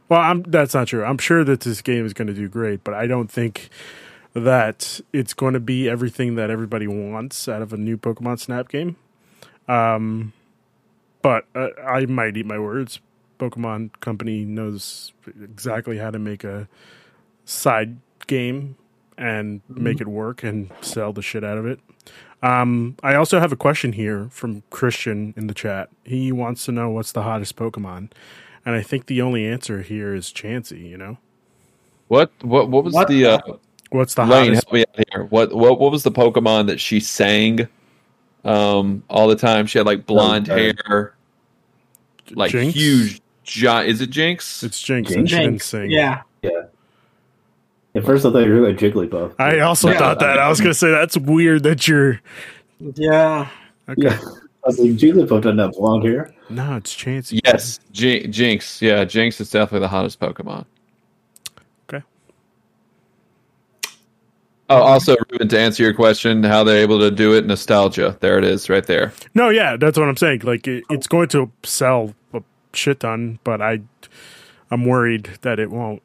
[0.10, 1.06] Well, I'm that's not true.
[1.06, 3.70] I'm sure that this game is going to do great, but I don't think
[4.34, 8.70] that it's going to be everything that everybody wants out of a new Pokemon Snap
[8.70, 8.98] game.
[9.68, 10.34] Um,
[11.22, 13.00] but uh, I might eat my words.
[13.40, 16.68] Pokemon Company knows exactly how to make a
[17.46, 18.76] side game
[19.18, 21.80] and make it work and sell the shit out of it.
[22.42, 25.90] Um, I also have a question here from Christian in the chat.
[26.06, 28.12] He wants to know what's the hottest Pokemon,
[28.66, 30.90] and I think the only answer here is Chansey.
[30.90, 31.18] You know,
[32.08, 33.40] What what what was What the uh,
[33.90, 34.54] what's the Lane?
[34.54, 34.64] hottest?
[34.70, 35.24] Help me out here.
[35.26, 37.68] What what what was the Pokemon that she sang
[38.46, 39.66] um all the time?
[39.66, 41.16] She had like blonde uh, hair,
[42.32, 42.74] like Jynx?
[42.74, 43.90] huge giant.
[43.90, 44.64] Is it Jynx?
[44.64, 45.16] It's Jynx, Jynx?
[45.20, 45.92] and she didn't sing.
[45.92, 46.22] Yeah.
[48.00, 49.36] At first, I thought you were a Jigglypuff.
[49.40, 49.98] I also Yeah.
[50.00, 50.40] thought that.
[50.40, 52.22] I was gonna say that's weird that you're.
[52.96, 53.50] Yeah.
[53.90, 54.04] Okay.
[54.04, 56.34] yeah, I was like Jigglypuff doesn't have blonde hair.
[56.50, 57.42] No, it's Chansey.
[57.44, 58.82] yes, Jin- Jynx.
[58.82, 60.64] Yeah, Jynx is definitely the hottest Pokemon.
[61.90, 62.02] Okay.
[64.70, 68.16] Oh, also, Ruben, to answer your question, how they're able to do it, nostalgia.
[68.22, 69.12] There it is, right there.
[69.36, 70.42] No, yeah, that's what I'm saying.
[70.46, 72.42] Like it, it's going to sell a
[72.74, 73.82] shit ton, but I,
[74.72, 76.02] I'm worried that it won't.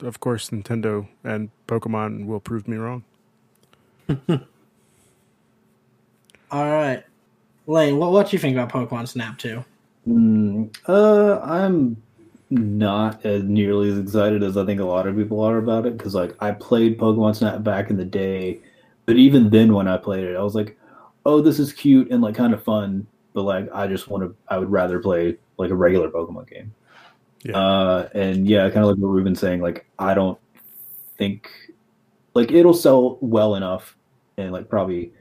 [0.00, 3.04] But of course, Nintendo and Pokemon will prove me wrong.
[6.50, 7.04] All right,
[7.66, 9.62] Lane, what what do you think about Pokemon Snap Two?
[10.08, 12.02] Mm, uh, I'm
[12.48, 15.98] not as nearly as excited as I think a lot of people are about it
[15.98, 18.58] because like I played Pokemon Snap back in the day,
[19.04, 20.78] but even then when I played it, I was like,
[21.26, 24.34] oh, this is cute and like kind of fun, but like I just want to,
[24.48, 26.72] I would rather play like a regular Pokemon game.
[27.42, 27.56] Yeah.
[27.56, 30.38] Uh, and yeah, kind of like what Ruben's saying, like I don't
[31.16, 31.50] think
[32.34, 33.96] like it'll sell well enough
[34.36, 35.12] and like probably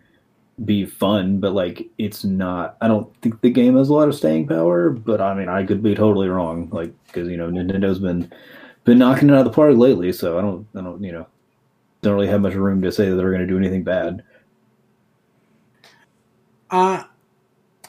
[0.66, 2.78] be fun, but like it's not.
[2.82, 4.90] I don't think the game has a lot of staying power.
[4.90, 8.32] But I mean, I could be totally wrong, like because you know Nintendo's been
[8.84, 10.12] been knocking it out of the park lately.
[10.12, 11.28] So I don't, I don't, you know,
[12.02, 14.24] don't really have much room to say that they're going to do anything bad.
[16.72, 17.04] Uh,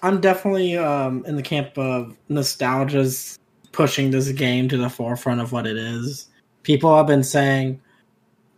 [0.02, 3.39] I'm definitely um, in the camp of nostalgia's
[3.72, 6.28] pushing this game to the forefront of what it is.
[6.62, 7.80] People have been saying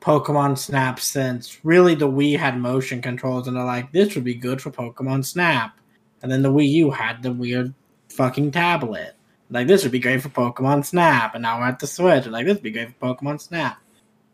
[0.00, 4.34] Pokemon Snap since really the Wii had motion controls, and they're like, this would be
[4.34, 5.78] good for Pokemon Snap.
[6.22, 7.74] And then the Wii U had the weird
[8.08, 9.14] fucking tablet.
[9.50, 11.34] Like, this would be great for Pokemon Snap.
[11.34, 13.78] And now we're at the Switch, and like, this would be great for Pokemon Snap.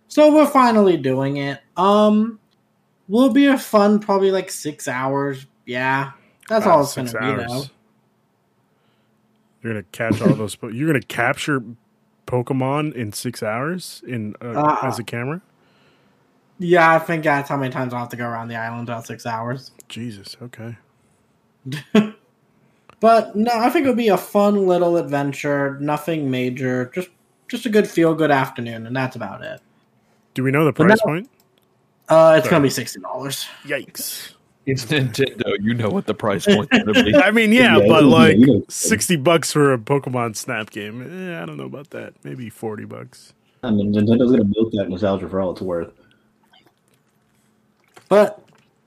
[0.09, 1.61] So we're finally doing it.
[1.77, 2.41] Um,
[3.09, 5.47] will be a fun, probably like six hours.
[5.67, 6.13] Yeah,
[6.49, 7.65] that's all it's gonna be though.
[9.63, 10.55] You're gonna catch all those.
[10.57, 11.63] po- You're gonna capture
[12.27, 15.41] Pokemon in six hours in uh, Uh, as a camera.
[16.61, 19.07] Yeah, I think that's how many times I'll have to go around the island about
[19.07, 19.71] six hours.
[19.89, 20.37] Jesus.
[20.43, 20.77] Okay.
[23.01, 25.79] But no, I think it would be a fun little adventure.
[25.81, 26.91] Nothing major.
[26.93, 27.11] Just
[27.47, 29.61] just a good feel good afternoon, and that's about it.
[30.35, 31.31] Do we know the price now- point?
[32.09, 32.51] Uh, it's Sorry.
[32.57, 33.47] gonna be sixty dollars.
[33.65, 34.33] Yikes.
[34.69, 35.57] It's Nintendo.
[35.61, 37.15] You know what the price point is going to be.
[37.17, 38.65] I mean, yeah, Yeah, but like you know.
[38.69, 41.01] sixty bucks for a Pokemon Snap game.
[41.01, 42.13] Eh, I don't know about that.
[42.23, 43.33] Maybe forty bucks.
[43.63, 45.91] I mean, Nintendo's going to milk that nostalgia for all it's worth.
[48.11, 48.43] But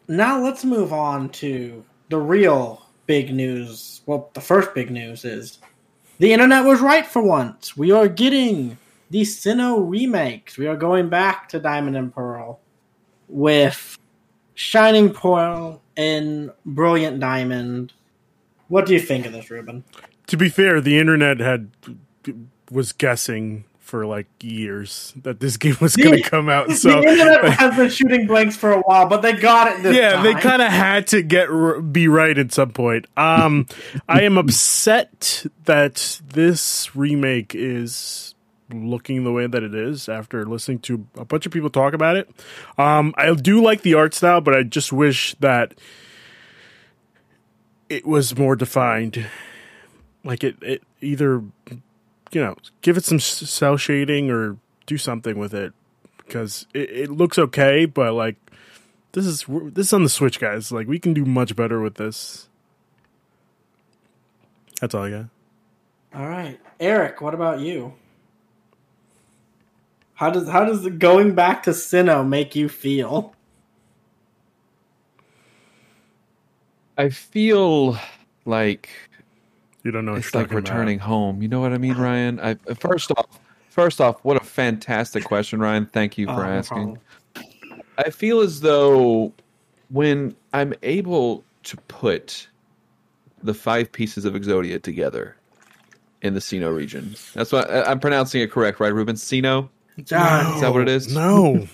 [0.07, 4.01] now let's move on to the real big news.
[4.05, 5.59] Well, the first big news is
[6.19, 7.75] the internet was right for once.
[7.75, 8.77] We are getting
[9.09, 10.57] the Sinnoh remakes.
[10.57, 12.59] We are going back to Diamond and Pearl
[13.27, 13.97] with
[14.61, 17.93] Shining Pearl and Brilliant Diamond.
[18.67, 19.83] What do you think of this, Ruben?
[20.27, 21.71] To be fair, the internet had
[22.69, 26.67] was guessing for like years that this game was going to come out.
[26.69, 30.13] the internet has been shooting blanks for a while, but they got it this yeah,
[30.13, 30.23] time.
[30.23, 33.07] they kind of had to get r- be right at some point.
[33.17, 33.65] Um,
[34.07, 38.35] I am upset that this remake is
[38.71, 42.15] looking the way that it is after listening to a bunch of people talk about
[42.15, 42.29] it.
[42.77, 45.75] Um, I do like the art style, but I just wish that
[47.89, 49.27] it was more defined.
[50.23, 51.43] Like it, it either
[52.31, 55.73] you know give it some cell shading or do something with it
[56.17, 58.37] because it, it looks okay, but like
[59.11, 60.71] this is this is on the Switch, guys.
[60.71, 62.47] Like we can do much better with this.
[64.79, 65.25] That's all I got.
[66.13, 67.21] All right, Eric.
[67.21, 67.93] What about you?
[70.21, 73.33] How does how does going back to Sinnoh make you feel?
[76.95, 77.97] I feel
[78.45, 78.87] like
[79.83, 81.41] You don't know what it's you're like talking returning home.
[81.41, 82.39] You know what I mean, Ryan?
[82.39, 83.39] I uh, first off,
[83.71, 85.87] first off, what a fantastic question, Ryan.
[85.87, 86.83] Thank you Oh, for no asking.
[86.83, 86.99] problem.
[87.97, 89.33] I feel as though
[89.89, 92.47] when I'm able to put
[93.41, 95.35] the five pieces of Exodia together
[96.21, 97.15] in the Sino region.
[97.33, 99.17] That's what I- uh, I'm pronouncing it correct, right, Ruben?
[99.17, 99.71] Sino.
[100.03, 101.13] John, Is that what it is?
[101.13, 101.67] No,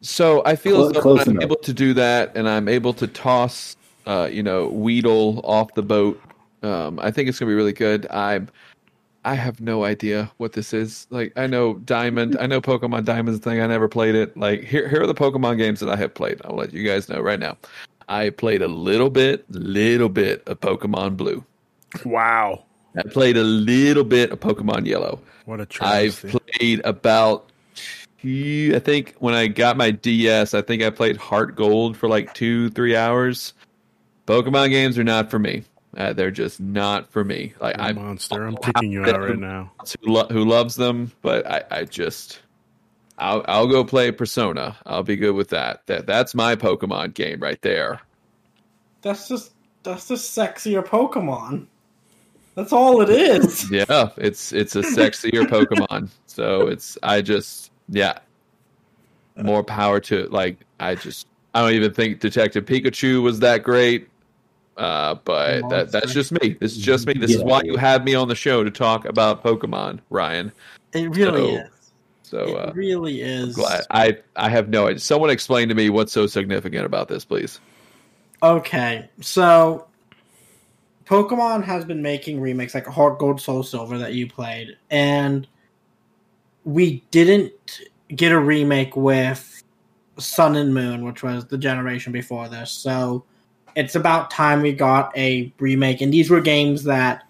[0.00, 1.42] So I feel Close- as though I'm enough.
[1.44, 5.82] able to do that, and I'm able to toss, uh, you know, Weedle off the
[5.82, 6.20] boat.
[6.62, 8.06] Um, I think it's gonna be really good.
[8.10, 8.48] I'm,
[9.24, 11.06] I have no idea what this is.
[11.10, 13.60] Like, I know Diamond, I know Pokemon Diamond's thing.
[13.62, 14.36] I never played it.
[14.36, 16.40] Like, here, here are the Pokemon games that I have played.
[16.44, 17.56] I'll let you guys know right now.
[18.08, 21.42] I played a little bit, little bit of Pokemon Blue.
[22.04, 22.64] wow,
[22.96, 25.20] I played a little bit of Pokemon Yellow.
[25.46, 25.68] what a I've
[26.20, 26.28] travesty!
[26.54, 27.50] Played about.
[28.26, 32.32] I think when I got my DS, I think I played Heart Gold for like
[32.32, 33.52] two, three hours.
[34.26, 35.64] Pokemon games are not for me.
[35.94, 37.52] Uh, they're just not for me.
[37.60, 38.46] Like You're a I, monster.
[38.46, 39.70] I'm kicking you out right now.
[40.02, 42.40] who, lo- who loves them, but I, I just,
[43.18, 44.76] I'll, I'll go play Persona.
[44.86, 45.86] I'll be good with that.
[45.86, 48.00] That that's my Pokemon game right there.
[49.02, 49.52] that's just
[49.82, 51.66] that's just sexier Pokemon.
[52.54, 53.70] That's all it is.
[53.70, 56.08] Yeah, it's it's a sexier Pokemon.
[56.26, 58.18] So it's I just yeah.
[59.36, 60.32] more power to it.
[60.32, 64.08] like I just I don't even think Detective Pikachu was that great.
[64.76, 66.56] Uh, but that, that's just me.
[66.60, 67.14] This is just me.
[67.14, 70.50] This is why you have me on the show to talk about Pokemon, Ryan.
[70.92, 71.70] It really So, is.
[72.24, 73.54] So it uh, really is.
[73.54, 74.98] glad I I have no idea.
[74.98, 77.60] Someone explain to me what's so significant about this, please.
[78.42, 79.86] Okay, so
[81.06, 85.46] Pokemon has been making remakes like Heart Gold, Soul Silver that you played, and
[86.64, 89.62] we didn't get a remake with
[90.18, 92.70] Sun and Moon, which was the generation before this.
[92.70, 93.24] So
[93.76, 97.24] it's about time we got a remake, and these were games that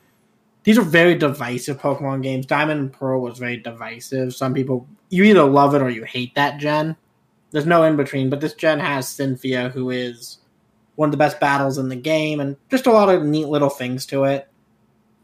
[0.62, 2.46] these are very divisive Pokemon games.
[2.46, 4.34] Diamond and Pearl was very divisive.
[4.34, 6.96] Some people you either love it or you hate that gen.
[7.50, 10.38] There's no in between, but this gen has Cynthia, who is
[10.96, 13.70] one of the best battles in the game, and just a lot of neat little
[13.70, 14.48] things to it.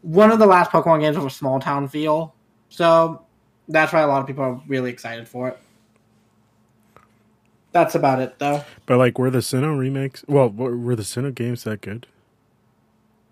[0.01, 2.33] One of the last Pokemon games with a small town feel,
[2.69, 3.25] so
[3.67, 5.59] that's why a lot of people are really excited for it.
[7.71, 8.63] That's about it, though.
[8.85, 10.25] But like, were the Sinnoh remakes?
[10.27, 12.05] Well, were were the Sinnoh games that good?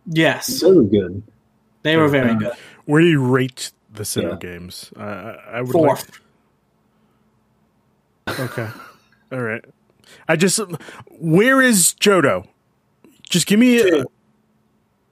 [0.05, 1.21] Yes, So good.
[1.83, 2.53] they were very good.
[2.85, 4.35] Where do you rate the Sinnoh Yeah.
[4.37, 4.91] games?
[4.95, 6.09] I, I, I would Fourth.
[8.29, 8.39] like.
[8.39, 8.69] Okay,
[9.31, 9.65] all right.
[10.27, 10.59] I just,
[11.19, 12.47] where is Johto?
[13.29, 13.79] Just give me.
[13.81, 14.03] A,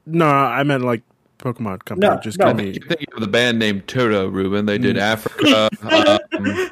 [0.06, 1.04] no, I meant like
[1.40, 2.08] Pokemon Company.
[2.14, 2.48] No, just no.
[2.48, 2.68] give me.
[2.72, 4.66] You think of the band named Toto, Ruben?
[4.66, 5.70] They did Africa.
[6.40, 6.72] um,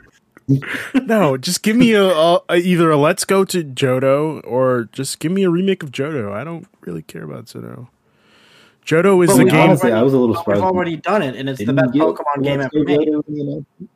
[1.06, 5.20] No, just give me a, a, a- either a Let's Go to Johto or just
[5.20, 6.32] give me a remake of Johto.
[6.32, 7.88] I don't really care about Sinnoh.
[8.86, 9.60] Johto is But the we game.
[9.70, 10.62] Honestly, I was a little We've surprised.
[10.62, 13.00] already done it, and it's the Didn't best Pokemon game ever made.
[13.00, 13.90] Johto in the announcement.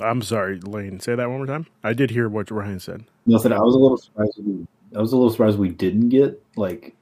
[0.00, 1.00] I'm sorry, Lane.
[1.00, 1.66] Say that one more time.
[1.82, 3.04] I did hear what Ryan said.
[3.26, 4.38] No, I was a little surprised.
[4.44, 4.66] We,
[4.96, 6.94] I was a little surprised we didn't get like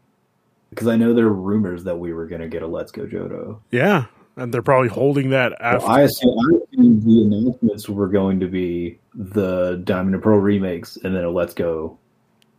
[0.70, 3.04] because I know there were rumors that we were going to get a Let's Go
[3.06, 3.58] Johto.
[3.70, 5.86] Yeah, and they're probably holding that after.
[5.86, 10.96] I assume, I assumed the announcements were going to be the Diamond and Pearl remakes
[11.04, 11.98] and then a Let's Go,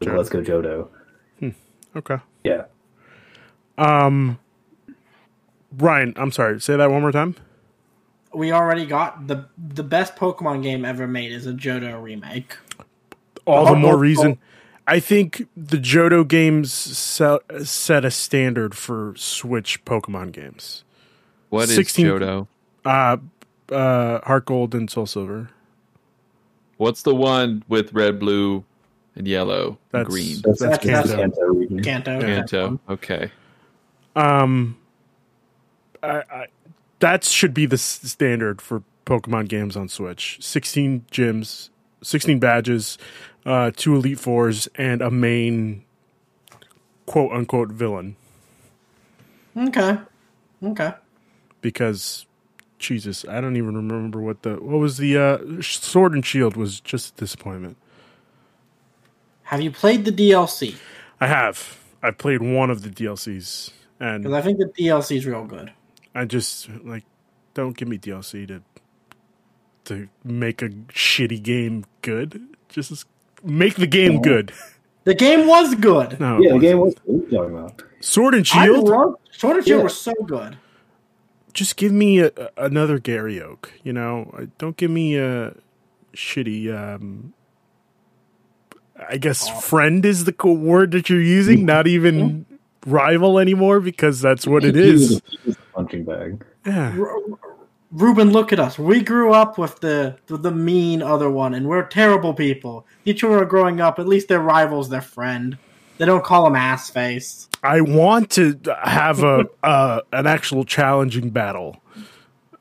[0.03, 0.17] Sure.
[0.17, 0.89] Let's Go Johto.
[1.95, 2.17] okay.
[2.43, 2.65] Yeah,
[3.77, 4.37] Um,
[5.77, 6.59] Ryan, I'm sorry.
[6.61, 7.35] Say that one more time.
[8.33, 12.57] We already got the the best Pokemon game ever made is a Johto remake.
[13.45, 14.39] All the Oh, more oh, reason.
[14.87, 20.83] I think the Johto games set, set a standard for Switch Pokemon games.
[21.49, 22.47] what is 16 Johto?
[22.83, 23.17] Uh,
[23.71, 25.49] uh, Heart Gold and Soul Silver.
[26.77, 28.65] What's the one with red, blue,
[29.15, 30.37] and yellow, and That's green?
[30.43, 31.07] That's, That's- Kanto.
[31.07, 31.83] that's- Kanto region.
[31.83, 32.19] Kanto.
[32.21, 32.79] Kanto.
[32.89, 33.31] Okay.
[34.17, 34.77] Um,
[36.01, 36.45] I, I,
[37.03, 40.37] that should be the standard for Pokemon games on Switch.
[40.39, 41.69] Sixteen gyms,
[42.01, 42.97] sixteen badges,
[43.45, 45.83] uh, two Elite Fours, and a main
[47.05, 48.15] quote unquote villain.
[49.57, 49.97] Okay.
[50.63, 50.93] Okay.
[51.59, 52.25] Because
[52.79, 56.79] Jesus, I don't even remember what the what was the uh, Sword and Shield was
[56.79, 57.75] just a disappointment.
[59.43, 60.77] Have you played the DLC?
[61.19, 61.81] I have.
[62.01, 65.73] I played one of the DLCs, and Because I think the DLC is real good.
[66.15, 67.03] I just like
[67.53, 68.61] don't give me DLC to
[69.85, 72.41] to make a shitty game good.
[72.69, 73.05] Just
[73.43, 74.51] make the game good.
[75.03, 76.19] The game was good.
[76.19, 77.01] No, Yeah, the game wasn't.
[77.05, 77.81] What talking about?
[77.99, 78.87] Sword and I Shield.
[78.87, 79.83] loved Sword and Shield Yeah.
[79.83, 80.57] was so good.
[81.53, 83.73] Just give me a, a- another Gary Oak.
[83.83, 85.55] You know, Uh, don't give me a
[86.15, 86.73] shitty.
[86.73, 87.33] um
[89.09, 92.45] I guess friend is the word that you're using, not even
[92.85, 95.21] rival anymore, because that's what it He was is.
[95.83, 96.45] A- he was a punching bag.
[96.65, 96.95] Yeah.
[97.91, 98.79] Ruben, look at us.
[98.79, 102.87] We grew up with the, the the mean other one, and we're terrible people.
[103.05, 103.99] Each one are growing up.
[103.99, 105.57] At least their rival's their friend.
[105.99, 107.47] They don't call him ass face.
[107.61, 111.83] I want to have a uh, an actual challenging battle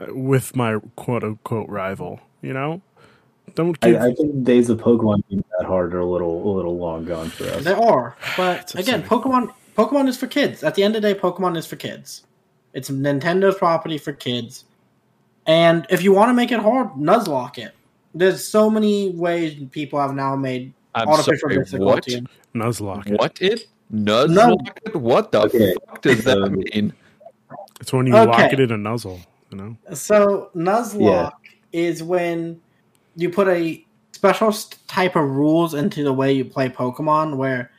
[0.09, 2.21] with my quote unquote rival.
[2.43, 2.83] You know,
[3.55, 4.03] don't give.
[4.03, 7.07] I, I think days of Pokemon being that hard are a little a little long
[7.07, 7.65] gone for us.
[7.65, 9.03] There are, but again.
[9.03, 10.63] Pokemon Pokemon is for kids.
[10.63, 12.25] At the end of the day, Pokemon is for kids.
[12.75, 14.65] It's Nintendo's property for kids.
[15.47, 17.75] And if you want to make it hard, Nuzlocke it.
[18.15, 21.59] There's so many ways people have now made I'm artificial sorry.
[21.59, 22.07] What?
[22.55, 23.07] Nuzlocke.
[23.11, 23.19] it.
[23.19, 23.67] What it?
[23.93, 24.95] Nuzlocke?
[24.95, 25.75] What the Okay.
[25.87, 26.93] fuck does that Um, mean?
[27.81, 28.27] It's when you Okay.
[28.27, 29.21] lock it in a nuzzle.
[29.51, 29.77] You know.
[29.95, 31.33] So Nuzlocke
[31.73, 32.61] is when
[33.17, 34.53] you put a special
[34.87, 37.72] type of rules into the way you play Pokemon, where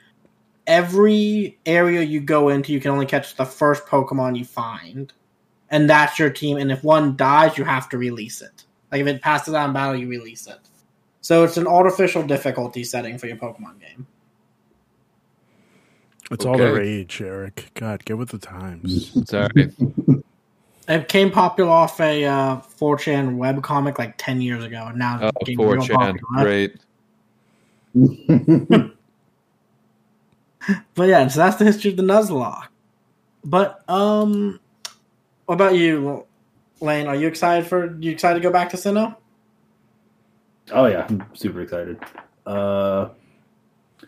[0.67, 5.11] every area you go into, you can only catch the first Pokemon you find,
[5.69, 6.57] and that's your team.
[6.57, 8.63] And if one dies, you have to release it.
[8.91, 10.59] Like if it passes out in battle, you release it.
[11.21, 14.05] So it's an artificial difficulty setting for your Pokemon game.
[16.31, 17.71] It's all the rage, Eric.
[17.75, 19.11] God, get with the times.
[19.29, 19.71] Sorry.
[20.87, 25.27] It came popular off a uh, 4chan webcomic like 10 years ago, and now Oh,
[25.27, 26.43] it's getting 4chan, popular.
[26.43, 26.75] great.
[30.95, 32.67] But yeah, so that's the history of the Nuzlocke.
[33.43, 34.59] But um,
[35.45, 36.25] what about you,
[36.79, 37.07] Lane?
[37.07, 39.15] Are you excited for you excited to go back to Sinnoh?
[40.71, 41.99] Oh yeah, I'm super excited.
[42.45, 43.09] Uh,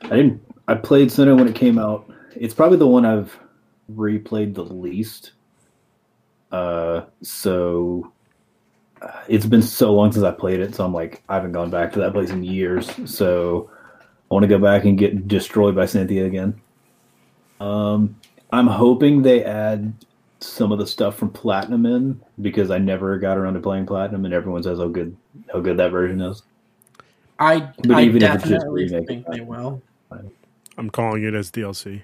[0.03, 0.41] I didn't.
[0.68, 2.10] I played Sinnoh when it came out.
[2.36, 3.38] It's probably the one I've
[3.93, 5.34] replayed the least.
[6.51, 8.12] Uh, so
[9.28, 11.91] it's been so long since I played it, so I'm like I haven't gone back
[11.93, 12.89] to that place in years.
[13.06, 13.70] So
[14.30, 16.59] I want to go back and get destroyed by Cynthia again.
[17.59, 18.15] Um,
[18.51, 19.93] I'm hoping they add
[20.39, 24.26] some of the stuff from Platinum in because I never got around to playing Platinum,
[24.26, 25.15] and everyone says how good
[25.53, 26.43] how good that version is.
[27.39, 29.82] I But I even if it's just remake, think they will.
[30.78, 32.01] I'm calling it as DLC.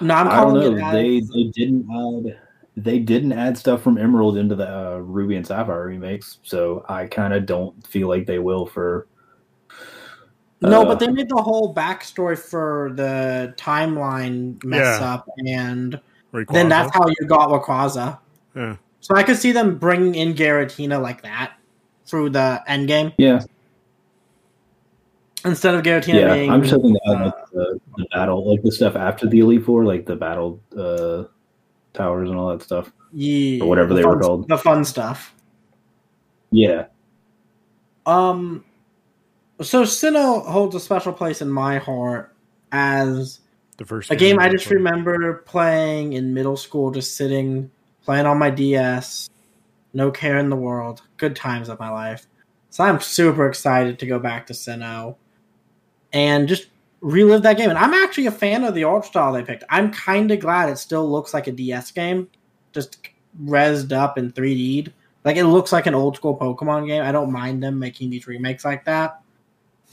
[0.00, 0.88] No, I'm I don't calling know.
[0.88, 2.38] it They as- they didn't add
[2.76, 7.06] they didn't add stuff from Emerald into the uh, Ruby and Sapphire remakes, so I
[7.06, 9.06] kind of don't feel like they will for.
[10.60, 15.14] No, uh, but they made the whole backstory for the timeline mess Yeah.
[15.14, 16.00] up, and
[16.32, 16.52] Rayquaza.
[16.52, 18.18] then that's how you got Rayquaza.
[18.56, 18.76] Yeah.
[19.00, 21.52] So I could see them bringing in Giratina like that
[22.06, 23.42] through the end game Yeah,
[25.44, 26.34] instead of Giratina yeah.
[26.34, 26.50] being.
[26.50, 29.40] I'm just hoping they add uh, like the, the battle, like the stuff after the
[29.40, 31.24] Elite Four, like the battle uh,
[31.92, 32.90] towers and all that stuff.
[33.12, 34.48] yeah, or whatever the they were called.
[34.48, 35.34] the fun stuff.
[36.50, 36.86] Yeah,
[38.06, 38.64] Um,
[39.60, 42.34] so Sinnoh holds a special place in my heart
[42.72, 43.40] as
[43.76, 44.76] the first a game I just played.
[44.76, 47.70] remember playing in middle school, just sitting,
[48.04, 49.30] playing on my DS,
[49.92, 52.26] no care in the world, good times of my life.
[52.70, 55.16] So I'm super excited to go back to Sinnoh
[56.12, 56.66] and just
[57.00, 57.70] relive that game.
[57.70, 59.64] And I'm actually a fan of the art style they picked.
[59.70, 62.28] I'm kind of glad it still looks like a DS game,
[62.72, 63.08] just
[63.44, 64.92] rezzed up in 3D.
[65.24, 67.02] Like it looks like an old school Pokemon game.
[67.02, 69.20] I don't mind them making these remakes like that.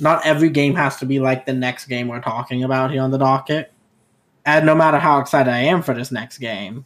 [0.01, 3.11] Not every game has to be like the next game we're talking about here on
[3.11, 3.71] the docket.
[4.45, 6.85] And no matter how excited I am for this next game,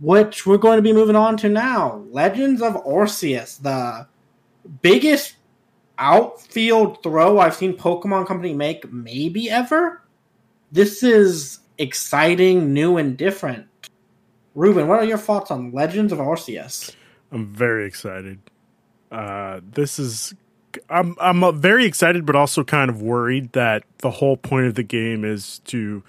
[0.00, 4.08] which we're going to be moving on to now Legends of Arceus, the
[4.82, 5.36] biggest
[5.96, 10.02] outfield throw I've seen Pokemon Company make maybe ever.
[10.72, 13.66] This is exciting, new, and different.
[14.56, 16.96] Ruben, what are your thoughts on Legends of Arceus?
[17.30, 18.40] I'm very excited.
[19.12, 20.34] Uh, this is
[20.88, 24.74] I'm I'm uh, very excited, but also kind of worried that the whole point of
[24.74, 26.02] the game is to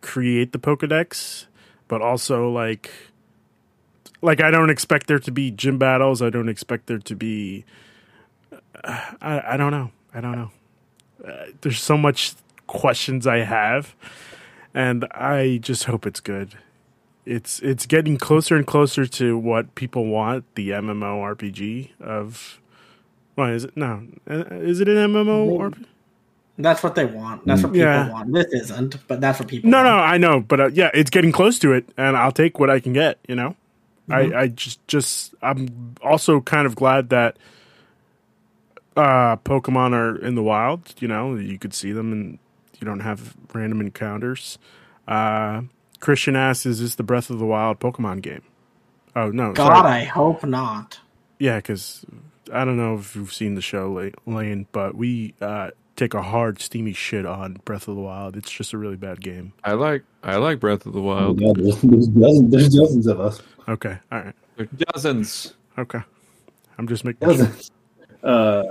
[0.00, 1.46] create the Pokedex,
[1.88, 2.90] but also like
[4.20, 6.22] like I don't expect there to be gym battles.
[6.22, 7.64] I don't expect there to be.
[8.84, 9.90] uh, I I don't know.
[10.14, 10.50] I don't know.
[11.26, 12.34] Uh, there's so much
[12.66, 13.94] questions I have,
[14.74, 16.56] and I just hope it's good
[17.24, 22.58] it's it's getting closer and closer to what people want the MMO RPG of.
[23.34, 24.06] Why is it no?
[24.30, 25.74] Uh, Is it an MMO?
[26.58, 27.46] That's what they want.
[27.46, 28.04] That's what people Yeah.
[28.04, 28.32] want.
[28.32, 29.84] This isn't, but that's what people No, want.
[29.84, 32.70] no, I know, but uh, yeah, it's getting close to it, and I'll take what
[32.70, 33.18] I can get.
[33.28, 33.56] You know,
[34.10, 37.38] I I just just I'm also kind of glad that
[38.96, 40.94] uh Pokemon are in the wild.
[41.00, 42.38] You know, you could see them, and
[42.80, 44.58] you don't have random encounters.
[45.08, 45.62] Uh
[46.00, 48.42] Christian asks, "Is this the Breath of the Wild Pokemon game?"
[49.16, 49.86] Oh no, God, sorry.
[49.86, 51.00] I hope not.
[51.38, 52.04] Yeah, because
[52.52, 56.60] I don't know if you've seen the show, Lane, but we uh, take a hard,
[56.60, 58.36] steamy shit on Breath of the Wild.
[58.36, 59.52] It's just a really bad game.
[59.64, 61.40] I like I like Breath of the oh, Wild.
[61.40, 63.42] God, there's, there's dozens, there's dozens of us.
[63.68, 65.54] Okay, all right, There are dozens.
[65.78, 66.00] okay.
[66.78, 67.38] I'm just making sure.
[67.38, 67.70] Dozens.
[68.22, 68.62] Uh,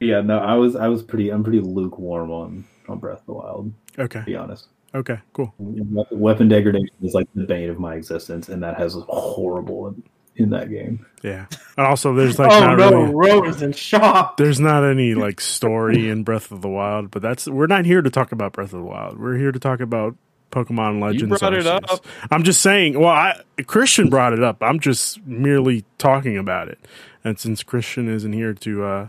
[0.00, 3.32] yeah, no, I was I was pretty I'm pretty lukewarm on on Breath of the
[3.32, 3.72] Wild.
[3.98, 4.68] Okay, To be honest.
[4.94, 5.54] okay, cool.
[5.58, 9.94] Weapon degradation is like the bane of my existence, and that has a horrible
[10.36, 11.06] in, in that game.
[11.22, 14.36] Yeah, and also there's like oh not no, really, Rose in shock.
[14.36, 18.02] there's not any like story in Breath of the Wild, but that's we're not here
[18.02, 19.18] to talk about Breath of the Wild.
[19.18, 20.16] We're here to talk about
[20.50, 21.38] Pokemon Legends.
[21.38, 22.04] brought it up.
[22.30, 22.98] I'm just saying.
[22.98, 24.62] Well, I, Christian brought it up.
[24.62, 26.78] I'm just merely talking about it,
[27.24, 29.08] and since Christian isn't here to uh,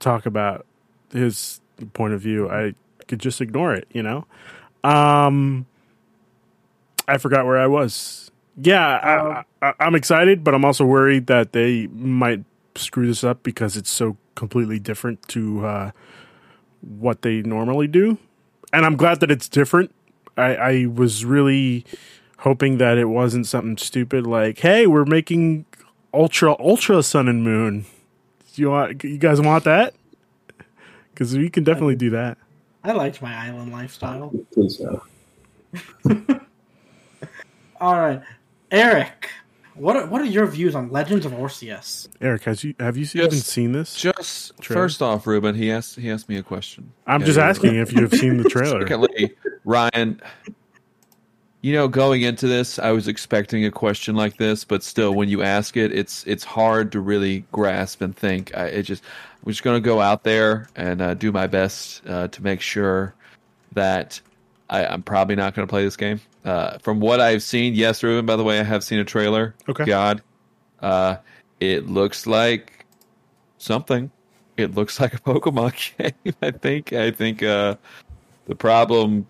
[0.00, 0.66] talk about
[1.12, 1.60] his
[1.92, 2.74] point of view, I
[3.08, 3.86] could just ignore it.
[3.92, 4.26] You know.
[4.84, 5.66] Um,
[7.06, 8.31] I forgot where I was.
[8.56, 12.44] Yeah, I, I, I'm excited, but I'm also worried that they might
[12.74, 15.90] screw this up because it's so completely different to uh,
[16.80, 18.18] what they normally do.
[18.72, 19.94] And I'm glad that it's different.
[20.36, 21.84] I, I was really
[22.38, 25.66] hoping that it wasn't something stupid like, "Hey, we're making
[26.12, 27.84] ultra ultra sun and moon."
[28.54, 29.94] You want you guys want that?
[31.12, 32.38] Because we can definitely do that.
[32.84, 34.32] I liked my island lifestyle.
[34.52, 35.02] Please no.
[37.80, 38.22] All right.
[38.72, 39.30] Eric,
[39.74, 42.08] what are, what are your views on Legends of Arceus?
[42.22, 43.94] Eric, has you have you Just- even seen this?
[43.94, 44.82] Just Trailer?
[44.82, 46.90] first off, Ruben, he asked he asked me a question.
[47.06, 47.26] I'm Okay.
[47.26, 48.80] just asking if you have seen the trailer.
[48.80, 49.32] Secondly,
[49.66, 50.20] Ryan,
[51.60, 55.28] you know, going into this, I was expecting a question like this, but still, when
[55.28, 58.56] you ask it, it's it's hard to really grasp and think.
[58.56, 59.04] I it just
[59.44, 62.62] I'm just going to go out there and uh, do my best uh, to make
[62.62, 63.14] sure
[63.72, 64.20] that
[64.72, 66.18] I, I'm probably not going to play this game.
[66.46, 68.24] Uh, from what I've seen, yes, Ruben.
[68.24, 69.54] By the way, I have seen a trailer.
[69.68, 69.84] Okay.
[69.84, 70.22] God,
[70.80, 71.16] uh,
[71.60, 72.86] it looks like
[73.58, 74.10] something.
[74.56, 75.74] It looks like a Pokemon
[76.24, 76.34] game.
[76.40, 76.94] I think.
[76.94, 77.76] I think uh,
[78.46, 79.26] the problem.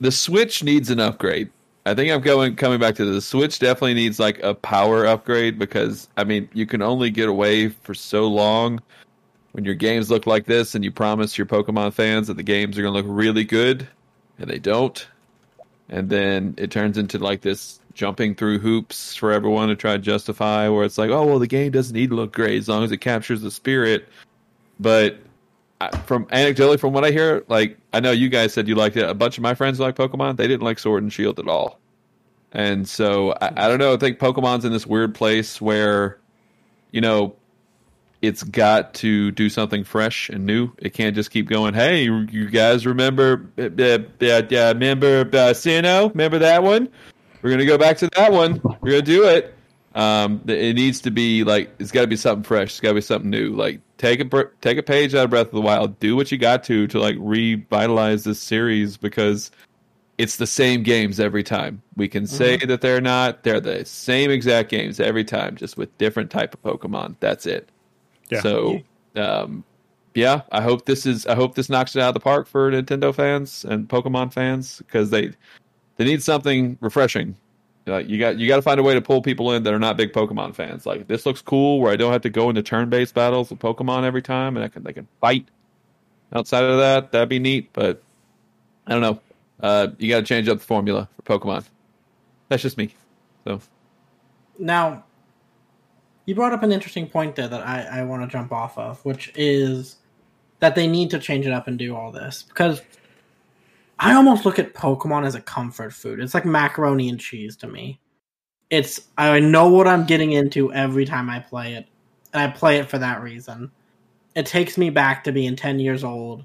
[0.00, 1.50] The Switch needs an upgrade.
[1.84, 3.14] I think I'm going coming back to this.
[3.16, 3.58] the Switch.
[3.58, 7.92] Definitely needs like a power upgrade because I mean you can only get away for
[7.92, 8.80] so long
[9.52, 12.78] when your games look like this, and you promise your Pokemon fans that the games
[12.78, 13.88] are going to look really good,
[14.38, 15.06] and they don't.
[15.88, 19.98] And then it turns into like this jumping through hoops for everyone to try to
[19.98, 22.84] justify, where it's like, oh well, the game doesn't need to look great as long
[22.84, 24.06] as it captures the spirit.
[24.78, 25.18] But
[26.04, 29.08] from anecdotally, from what I hear, like I know you guys said you liked it.
[29.08, 30.36] A bunch of my friends like Pokemon.
[30.36, 31.80] They didn't like Sword and Shield at all.
[32.52, 33.94] And so I, I don't know.
[33.94, 36.18] I think Pokemon's in this weird place where,
[36.90, 37.34] you know,
[38.20, 40.70] it's got to do something fresh and new.
[40.78, 41.74] It can't just keep going.
[41.74, 43.50] Hey, you guys remember?
[43.56, 46.10] Uh, uh, uh, remember uh, Sinnoh?
[46.10, 46.88] Remember that one?
[47.42, 48.60] We're gonna go back to that one.
[48.80, 49.54] We're gonna do it.
[49.94, 52.70] Um, it needs to be like it's got to be something fresh.
[52.70, 53.54] It's got to be something new.
[53.54, 55.98] Like take a take a page out of Breath of the Wild.
[55.98, 59.50] Do what you got to to like revitalize this series because
[60.18, 61.82] it's the same games every time.
[61.96, 63.44] We can say that they're not.
[63.44, 67.16] They're the same exact games every time, just with different type of Pokemon.
[67.20, 67.68] That's it.
[68.30, 68.40] Yeah.
[68.40, 68.80] So,
[69.16, 69.64] um,
[70.14, 71.26] yeah, I hope this is.
[71.26, 74.78] I hope this knocks it out of the park for Nintendo fans and Pokemon fans
[74.78, 75.32] because they
[75.96, 77.36] they need something refreshing.
[77.86, 79.78] Like you got you got to find a way to pull people in that are
[79.78, 80.86] not big Pokemon fans.
[80.86, 83.58] Like this looks cool, where I don't have to go into turn based battles with
[83.58, 85.48] Pokemon every time, and I can they can fight.
[86.32, 88.02] Outside of that, that'd be neat, but
[88.86, 89.20] I don't know.
[89.60, 91.64] Uh, you got to change up the formula for Pokemon.
[92.48, 92.94] That's just me.
[93.44, 93.60] So
[94.58, 95.04] Now,
[96.28, 99.02] you brought up an interesting point there that I, I want to jump off of,
[99.02, 99.96] which is
[100.58, 102.82] that they need to change it up and do all this because
[103.98, 106.20] I almost look at Pokemon as a comfort food.
[106.20, 107.98] It's like macaroni and cheese to me.
[108.68, 111.88] It's I know what I'm getting into every time I play it,
[112.34, 113.70] and I play it for that reason.
[114.34, 116.44] It takes me back to being 10 years old,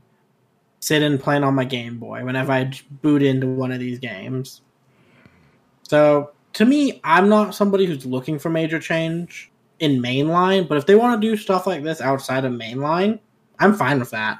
[0.80, 2.72] sitting playing on my Game Boy whenever I
[3.02, 4.62] boot into one of these games.
[5.82, 10.86] So to me, I'm not somebody who's looking for major change in mainline, but if
[10.86, 13.20] they want to do stuff like this outside of mainline,
[13.60, 14.40] I'm fine with that.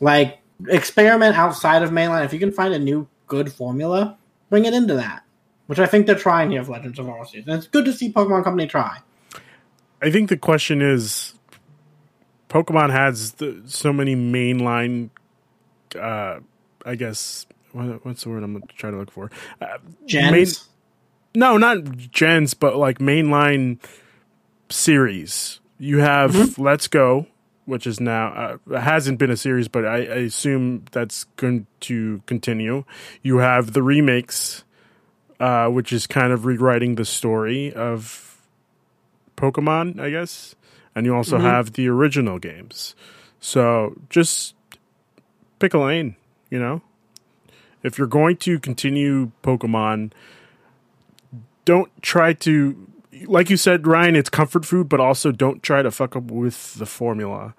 [0.00, 2.24] Like experiment outside of mainline.
[2.24, 4.18] If you can find a new good formula,
[4.50, 5.24] bring it into that.
[5.66, 7.46] Which I think they're trying here with Legends of Arceus.
[7.46, 8.98] And it's good to see Pokemon Company try.
[10.00, 11.34] I think the question is,
[12.48, 15.10] Pokemon has the, so many mainline.
[15.98, 16.40] Uh,
[16.86, 19.30] I guess what, what's the word I'm trying to look for?
[19.60, 20.32] Uh, Gens.
[20.32, 20.68] main-
[21.34, 23.78] no, not gens, but like mainline
[24.68, 25.60] series.
[25.78, 27.26] You have Let's Go,
[27.64, 32.22] which is now uh, hasn't been a series, but I, I assume that's going to
[32.26, 32.84] continue.
[33.22, 34.64] You have the remakes,
[35.38, 38.40] uh, which is kind of rewriting the story of
[39.36, 40.54] Pokemon, I guess,
[40.94, 42.94] and you also have the original games.
[43.38, 44.54] So just
[45.58, 46.16] pick a lane,
[46.50, 46.82] you know.
[47.82, 50.10] If you're going to continue Pokemon,
[51.64, 52.88] don't try to
[53.26, 56.74] like you said, Ryan, it's comfort food, but also don't try to fuck up with
[56.74, 57.54] the formula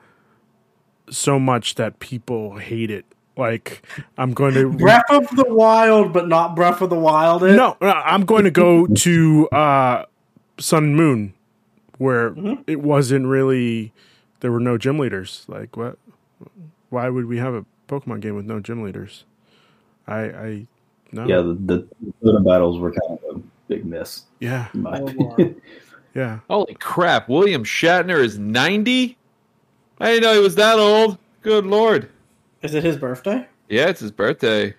[1.10, 3.05] so much that people hate it.
[3.38, 3.82] Like
[4.18, 7.43] I'm going to Breath of the Wild, but not Breath of the Wild.
[7.43, 7.55] It.
[7.55, 10.05] no, no, I'm going to go to uh,
[10.60, 11.34] Sun and Moon,
[11.97, 12.36] where
[12.68, 13.93] it wasn't really
[14.41, 15.45] there were no gym leaders.
[15.47, 15.97] Like what?
[16.89, 19.24] Why would we have a Pokemon game with no gym leaders?
[20.07, 20.68] I, I
[21.12, 21.88] no, Yeah, the, the
[22.24, 23.28] Soda battles were kind of a
[23.70, 25.55] big miss, yeah, my Oh,
[26.15, 26.39] yeah.
[26.49, 27.30] Holy crap!
[27.30, 29.17] William Shatner is ninety.
[30.01, 31.17] I didn't know he was that old.
[31.41, 32.09] Good lord!
[32.61, 33.47] Is it his birthday?
[33.70, 34.74] Yeah, it's his birthday.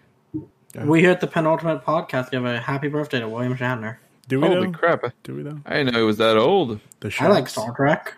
[0.74, 0.84] Yeah.
[0.84, 3.97] We here at the Penultimate Podcast give a happy birthday to William Shatner.
[4.28, 4.72] Do we Holy though?
[4.72, 5.05] crap!
[5.22, 5.61] Do we though?
[5.64, 6.78] I didn't know he was that old.
[7.01, 7.49] The I like.
[7.49, 8.14] Star Trek.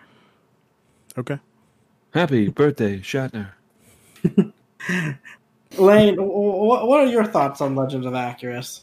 [1.17, 1.39] Okay.
[2.13, 3.51] Happy birthday, Shatner.
[5.77, 8.81] Lane, what what are your thoughts on Legends of Arceus?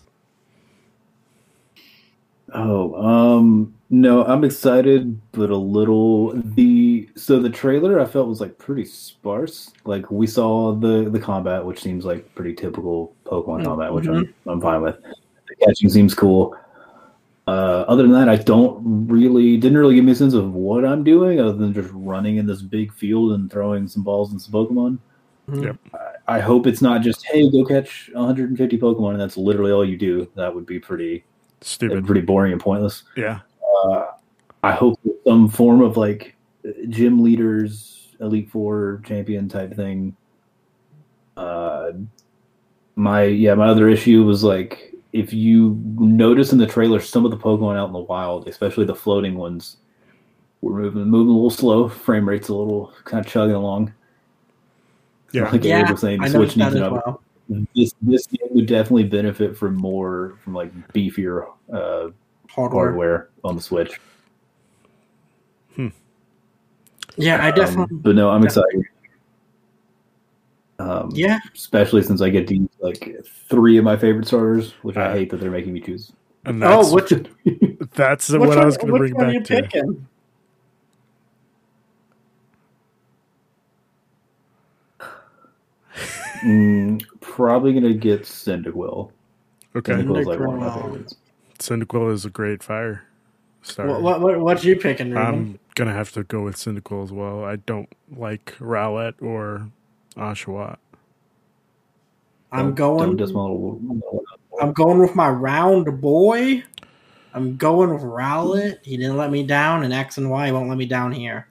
[2.54, 8.40] Oh, um, no, I'm excited, but a little the so the trailer I felt was
[8.40, 9.72] like pretty sparse.
[9.84, 14.06] Like we saw the the combat, which seems like pretty typical Pokemon Mm, combat, which
[14.06, 14.96] I'm I'm fine with.
[15.64, 16.56] catching seems cool.
[17.46, 20.84] Uh, other than that, I don't really didn't really give me a sense of what
[20.84, 24.40] I'm doing other than just running in this big field and throwing some balls and
[24.40, 24.98] some Pokemon.
[25.48, 25.64] Mhm.
[25.64, 25.76] Yep.
[26.28, 29.84] I, I hope it's not just hey, go catch 150 Pokemon and that's literally all
[29.84, 30.28] you do.
[30.36, 31.24] That would be pretty
[31.60, 32.06] Stupid.
[32.06, 33.04] pretty boring and pointless.
[33.16, 33.40] Yeah.
[33.84, 34.06] Uh,
[34.62, 36.36] I hope some form of like
[36.88, 40.16] gym leaders, Elite Four champion type thing.
[41.36, 41.92] Uh,
[42.96, 47.30] my yeah, my other issue was like if you notice in the trailer some of
[47.30, 49.78] the Pokemon out in the wild, especially the floating ones,
[50.60, 51.88] were moving moving a little slow.
[51.88, 53.92] Frame rate's a little kind of chugging along.
[55.32, 55.44] Yeah.
[55.44, 57.22] like Abe Yeah, was saying, I the noticed Switch that needs as an well.
[57.74, 62.10] This this game would definitely benefit from more from like beefier uh,
[62.48, 62.84] Hardware.
[62.86, 63.98] hardware on the Switch.
[67.16, 67.96] Yeah, I Um, definitely.
[67.98, 68.84] but no, I'm excited.
[70.78, 73.14] Um, yeah, especially since I get to use like
[73.48, 76.12] three of my favorite starters, which I Uh, hate that they're making me choose.
[76.46, 77.12] And that's oh, which,
[77.94, 80.00] that's which what I was going to bring one are you back to.
[86.42, 89.10] Mm, probably gonna get Cyndaquil.
[89.76, 89.92] Okay.
[89.92, 91.16] Cyndaquil's like one of my favorites.
[91.58, 93.04] Cyndaquil is a great fire
[93.62, 93.92] starter.
[93.92, 95.24] What, what, what, what you picking, Ruben?
[95.24, 97.44] I'm gonna have to go with Cyndaquil as well.
[97.44, 99.68] I don't like Rowlet or
[100.16, 100.78] Oshawott.
[102.52, 103.20] I'm going.
[104.60, 106.62] I'm going with my round boy.
[107.32, 108.84] I'm going with Rowlet.
[108.84, 111.48] He didn't let me down, and X and Y won't let me down here.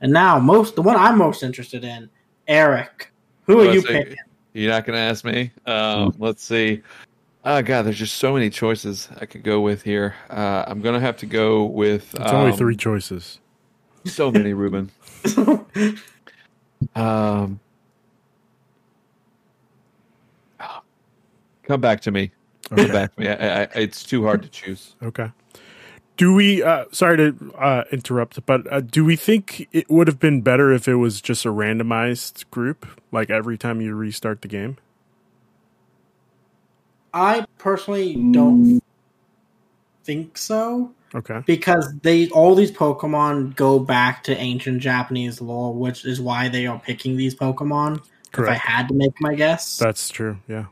[0.00, 2.10] And now, most the one I'm most interested in,
[2.48, 3.11] Eric.
[3.52, 4.16] Who are you so picking?
[4.52, 5.50] You're not going to ask me.
[5.66, 6.82] Um, let's see.
[7.44, 10.14] Oh God, there's just so many choices I could go with here.
[10.30, 12.14] Uh, I'm gonna have to go with.
[12.14, 13.40] It's only um, three choices.
[14.04, 14.90] So many, Ruben.
[16.96, 17.60] Um,
[21.62, 22.32] come back to me.
[22.68, 23.28] Come back to me.
[23.28, 24.96] I, I, it's too hard to choose.
[25.02, 25.30] Okay.
[26.16, 26.62] Do we?
[26.62, 30.72] Uh, sorry to uh, interrupt, but uh, do we think it would have been better
[30.72, 34.76] if it was just a randomized group, like every time you restart the game?
[37.14, 38.82] I personally don't
[40.04, 41.42] think so Okay.
[41.46, 46.66] because they all these Pokemon go back to ancient Japanese lore, which is why they
[46.66, 48.02] are picking these Pokemon.
[48.32, 48.50] Correct.
[48.56, 50.38] If I had to make my guess, That's true.
[50.48, 50.66] Yeah.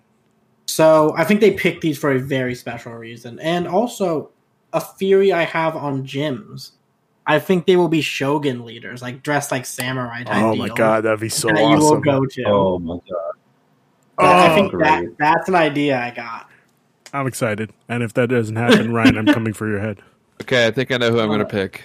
[0.66, 3.38] So I think they picked these for a very special reason.
[3.40, 4.30] And also,
[4.72, 6.72] a theory I have on gyms.
[7.26, 10.74] I think they will be shogun leaders, like dressed like samurai type Oh my deal,
[10.74, 12.00] god, that'd be so that you will awesome.
[12.00, 12.44] go to.
[12.46, 13.32] Oh my god!
[14.18, 16.48] I Oh, think that that's an idea I got.
[17.12, 17.72] I'm excited.
[17.88, 20.00] And if that doesn't happen, Ryan, I'm coming for your head.
[20.42, 21.82] Okay, I think I know who I'm going to pick.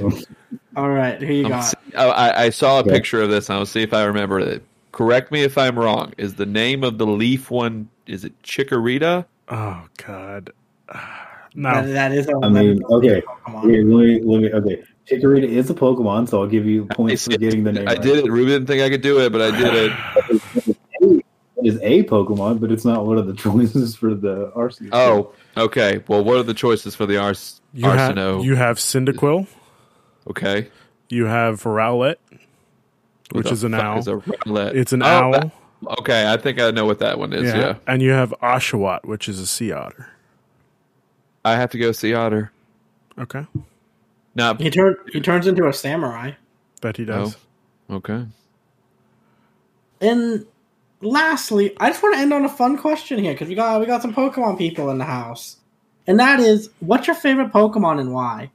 [0.76, 1.62] All right, who you I'm got?
[1.62, 2.92] see- I, I- I saw a Yeah.
[2.94, 3.50] picture of this.
[3.50, 4.64] and I'll see if I remember it.
[4.94, 6.14] Correct me if I'm wrong.
[6.18, 7.90] Is the name of the leaf one?
[8.08, 9.26] Is it Chikorita?
[9.50, 10.52] Oh god.
[10.90, 11.25] Ah.
[11.56, 11.94] That, No.
[11.94, 13.22] that is a I mean, okay.
[13.22, 13.64] Pokemon.
[13.66, 14.84] Okay, let me, let me, okay.
[15.08, 17.88] Chikorita is a Pokemon, so I'll give you points for getting the name.
[17.88, 18.02] I right.
[18.02, 18.32] did it.
[18.32, 20.76] Ruben didn't think I could do it, but I did it.
[21.58, 24.90] It is a Pokemon, but it's not one of the choices for the Arceus.
[24.92, 26.04] Oh, okay.
[26.08, 29.48] Well, what are the choices for the Ars- You have you have Cyndaquil,
[30.30, 30.68] okay.
[31.10, 32.18] you have Rowlet,
[33.32, 34.00] which What is the an owl.
[34.00, 34.76] is a Rowlet?
[34.76, 35.32] It's an Oh, owl.
[35.32, 35.52] that-
[36.00, 37.46] okay, I think I know what that one is.
[37.46, 37.58] yeah.
[37.58, 37.76] Yeah.
[37.88, 40.10] And you have Oshawott, which is a sea otter.
[41.46, 42.52] I have to go see Otter.
[43.18, 43.46] Okay.
[44.34, 46.32] Now, He turns he turns into a samurai.
[46.82, 47.38] That he does.
[47.90, 48.26] Oh, okay.
[50.02, 50.46] And
[51.02, 53.86] lastly, I just want to end on a fun question here because we got we
[53.86, 55.58] got some Pokemon people in the house,
[56.08, 58.52] and that is, what's your favorite Pokemon and why?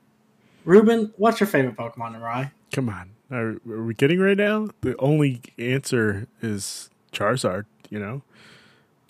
[0.64, 2.52] Ruben, what's your favorite Pokemon and why?
[2.72, 3.10] Come on.
[3.30, 4.68] Are, are we getting right now?
[4.82, 8.22] The only answer is Charizard, you know?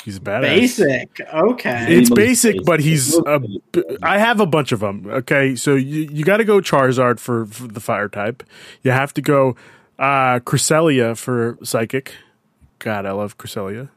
[0.05, 0.41] He's a badass.
[0.43, 1.87] Basic, okay.
[1.99, 2.67] It's basic, basic.
[2.67, 3.39] but he's a.
[3.39, 5.07] b- I have a bunch of them.
[5.07, 8.43] Okay, so you you got to go Charizard for, for the fire type.
[8.83, 9.57] You have to go
[9.99, 12.15] uh Cresselia for psychic.
[12.79, 13.91] God, I love Cresselia.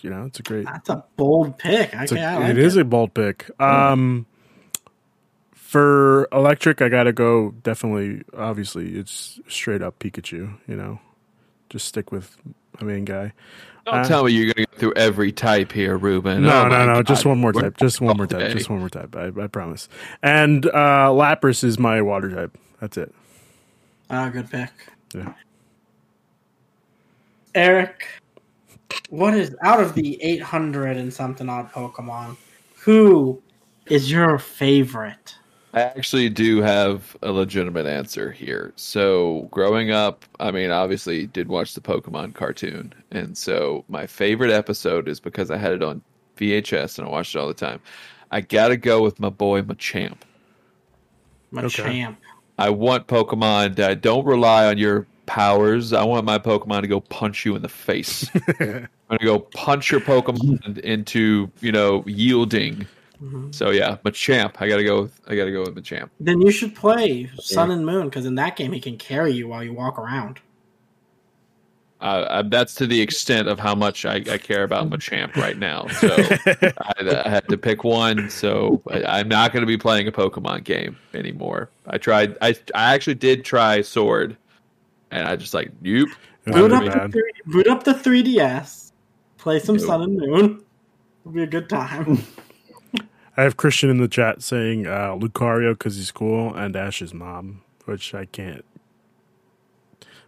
[0.00, 0.66] You know, it's a great.
[0.66, 1.94] That's a bold pick.
[1.94, 2.50] I It's a, can't.
[2.50, 3.50] It is a bold pick.
[3.60, 4.26] Um,
[5.52, 7.50] for electric, I got to go.
[7.62, 10.56] Definitely, obviously, it's straight up Pikachu.
[10.68, 11.00] You know,
[11.70, 12.36] just stick with
[12.80, 13.32] my main guy.
[13.86, 16.42] Don't Uh, tell me you're going to go through every type here, Ruben.
[16.42, 16.94] No, Oh no, no.
[16.96, 17.06] God.
[17.06, 17.76] Just one more type.
[17.78, 18.52] Just one more type.
[18.52, 19.16] Just one more type.
[19.16, 19.88] I, I promise.
[20.22, 22.56] And uh, Lapras is my water type.
[22.80, 23.14] That's it.
[24.10, 24.70] Ah, good pick.
[25.14, 25.32] Yeah.
[27.54, 28.06] Eric,
[29.10, 32.36] what is out of the 800 and something odd Pokemon?
[32.80, 33.42] Who
[33.86, 35.34] is your favorite?
[35.74, 38.72] I actually do have a legitimate answer here.
[38.76, 44.50] So, growing up, I mean, obviously, did watch the Pokemon cartoon, and so my favorite
[44.50, 46.00] episode is because I had it on
[46.38, 47.80] VHS and I watched it all the time.
[48.30, 50.18] I gotta go with my boy Machamp.
[51.52, 52.16] Machamp.
[52.58, 55.92] I want Pokemon that don't rely on your powers.
[55.92, 58.28] I want my Pokemon to go punch you in the face.
[58.60, 62.86] I'm gonna go punch your Pokemon into you know yielding.
[63.22, 63.54] Mhm.
[63.54, 64.54] So yeah, Machamp.
[64.58, 65.02] I gotta go.
[65.02, 66.10] With, I gotta go with Machamp.
[66.20, 69.48] Then you should play Sun and Moon because in that game he can carry you
[69.48, 70.40] while you walk around.
[72.00, 75.58] Uh, uh, that's to the extent of how much I, I care about Machamp right
[75.58, 75.86] now.
[75.98, 78.30] So I, I had to pick one.
[78.30, 81.70] So I, I'm not going to be playing a Pokemon game anymore.
[81.88, 82.36] I tried.
[82.40, 84.36] I I actually did try Sword,
[85.10, 86.08] and I just like nope.
[86.46, 88.92] Boot up, the three, boot up the 3DS.
[89.36, 89.86] Play some Nope.
[89.86, 90.64] Sun and Moon.
[91.22, 92.24] It'll be a good time.
[93.38, 97.62] I have Christian in the chat saying uh, Lucario because he's cool and Ash's mom,
[97.84, 98.64] which I can't.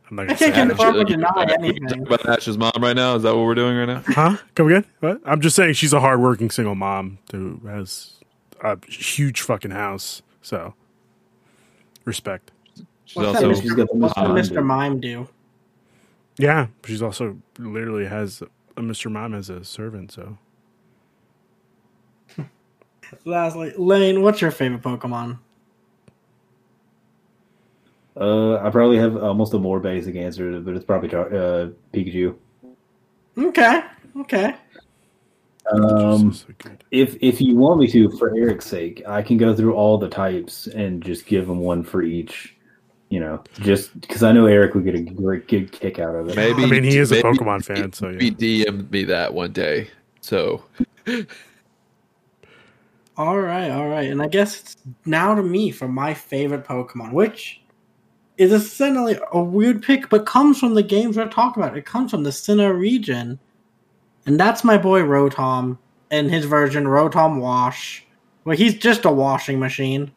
[0.08, 0.52] I'm not I gonna say.
[0.52, 1.88] can't confirm or deny anything.
[1.88, 3.16] talk about Ash's mom right now.
[3.16, 4.04] Is that what we're doing right now?
[4.06, 4.36] Huh?
[4.54, 4.84] Come again?
[5.00, 5.20] What?
[5.24, 8.12] I'm just saying she's a hardworking single mom who has
[8.60, 10.22] a huge fucking house.
[10.40, 10.74] So
[12.04, 12.52] respect.
[13.06, 14.64] She's What's also that She's got the What's the Mr.
[14.64, 15.28] Mime do?
[16.38, 18.40] Yeah, she's also literally has
[18.76, 19.10] a Mr.
[19.10, 20.12] Mom as a servant.
[20.12, 20.38] So
[23.24, 25.38] Lastly, Lane, what's your favorite Pokemon?
[28.16, 32.36] Uh, I probably have almost a more basic answer, but it's probably uh, Pikachu.
[33.38, 33.82] Okay,
[34.18, 34.56] okay.
[35.72, 36.36] Um,
[36.90, 40.08] if if you want me to, for Eric's sake, I can go through all the
[40.08, 42.56] types and just give him one for each.
[43.08, 46.28] You know, just because I know Eric would get a great good kick out of
[46.28, 46.36] it.
[46.36, 46.62] maybe.
[46.62, 48.66] I mean, he is a Pokemon fan, so Maybe yeah.
[48.66, 49.88] DM me that one day.
[50.20, 50.62] So
[53.20, 54.10] All right, all right.
[54.10, 57.60] And I guess it's now to me for my favorite Pokemon, which
[58.38, 61.76] is essentially a weird pick, but comes from the games we're talking about.
[61.76, 63.38] It comes from the Sinnoh region.
[64.24, 65.76] And that's my boy Rotom
[66.10, 68.06] and his version, Rotom Wash,
[68.44, 70.12] where he's just a washing machine.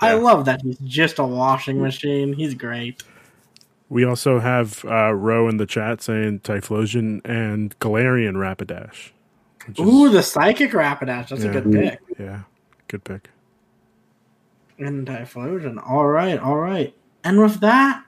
[0.00, 2.32] I love that he's just a washing machine.
[2.32, 3.02] He's great.
[3.90, 9.10] We also have uh, Ro in the chat saying Typhlosion and Galarian Rapidash.
[9.66, 11.28] Which is- Ooh, the Psychic Rapidash.
[11.28, 11.50] That's Yeah.
[11.50, 12.00] a good pick.
[12.18, 12.40] yeah,
[12.88, 13.30] good pick.
[14.78, 15.80] And Typhlosion.
[15.88, 16.94] All right, all right.
[17.24, 18.04] And with that,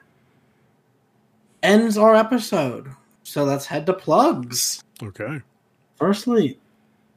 [1.63, 2.89] ends our episode.
[3.23, 4.83] So let's head to plugs.
[5.01, 5.41] Okay.
[5.97, 6.59] Firstly,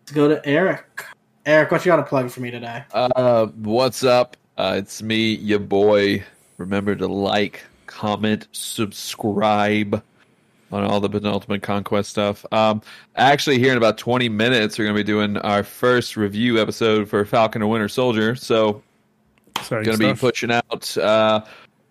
[0.02, 1.04] let's go to Eric.
[1.44, 2.84] Eric, what you got to plug for me today?
[2.92, 4.36] Uh, what's up?
[4.56, 6.22] Uh, it's me, your boy.
[6.58, 10.02] Remember to like, comment, subscribe
[10.72, 12.44] on all the penultimate conquest stuff.
[12.52, 12.82] Um,
[13.16, 17.08] actually, here in about 20 minutes, we're going to be doing our first review episode
[17.08, 18.34] for Falcon and Winter Soldier.
[18.34, 18.82] So,
[19.68, 21.44] going to be pushing out uh,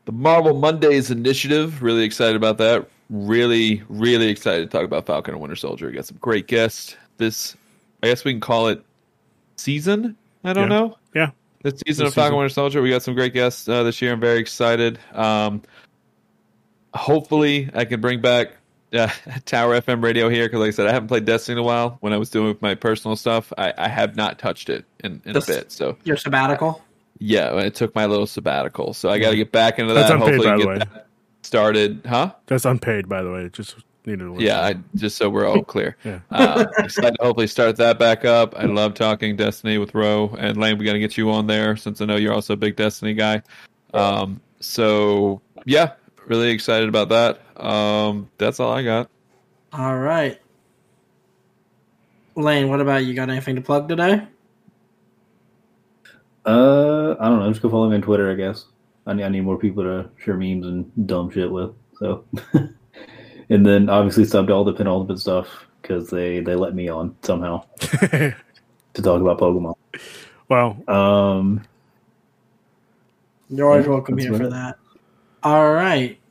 [0.05, 1.81] the Marvel Mondays initiative.
[1.81, 2.87] Really excited about that.
[3.09, 5.87] Really, really excited to talk about Falcon and Winter Soldier.
[5.87, 6.95] We got some great guests.
[7.17, 7.55] This,
[8.03, 8.83] I guess we can call it
[9.55, 10.15] season.
[10.43, 10.77] I don't Yeah.
[10.79, 11.31] know yeah.
[11.63, 12.37] this season This of Falcon season.
[12.37, 12.81] Winter Soldier.
[12.81, 14.13] We got some great guests uh, this year.
[14.13, 14.99] I'm very excited.
[15.13, 15.61] Um,
[16.93, 18.56] hopefully, I can bring back
[18.93, 19.07] uh,
[19.45, 21.97] Tower FM radio here because, like I said, I haven't played Destiny in a while.
[22.01, 25.33] When I was doing my personal stuff, I, I have not touched it in, in
[25.33, 25.71] This- a bit.
[25.71, 26.83] So Your sabbatical?
[27.19, 28.93] yeah, I took my little sabbatical.
[28.93, 30.07] So I got to get back into that.
[30.07, 30.15] That's that.
[30.21, 30.77] unpaid, hopefully, by the get way.
[30.95, 31.07] that
[31.41, 32.01] started.
[32.05, 32.33] Huh?
[32.47, 33.41] That's unpaid, by the way.
[33.43, 33.75] It just
[34.05, 35.97] needed to let Yeah, I, just so we're all clear.
[36.05, 36.19] Yeah.
[36.31, 38.55] uh, excited to hopefully start that back up.
[38.57, 40.77] I love talking Destiny with Ro and Lane.
[40.77, 43.13] We got to get you on there since I know you're also a big Destiny
[43.13, 43.41] guy.
[43.93, 45.93] Um, so yeah,
[46.25, 47.41] really excited about that.
[47.57, 49.09] Um, that's all I got.
[49.73, 50.39] All right.
[52.35, 53.13] Lane, what about you?
[53.13, 54.27] Got anything to plug today?
[56.45, 57.49] Uh, I don't know.
[57.49, 58.65] Just go follow me on Twitter, I guess.
[59.05, 61.71] I need, I need more people to share memes and dumb shit with.
[61.99, 66.89] So, and then obviously sub to all the penultimate stuff because they they let me
[66.89, 68.35] on somehow to
[69.01, 69.75] talk about Pokemon.
[70.49, 70.77] Wow.
[70.87, 71.63] Um,
[73.49, 74.51] You're always Yeah, welcome here for right.
[74.51, 74.77] that.
[75.43, 76.26] All right.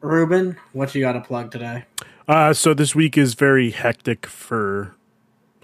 [0.00, 1.84] Ruben, what you got to plug today?
[2.28, 4.94] Uh, so this week is very hectic for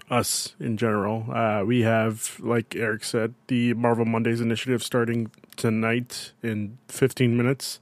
[0.09, 1.25] us in general.
[1.31, 7.79] Uh, we have, like Eric said, the Marvel Mondays initiative starting tonight in 15 minutes.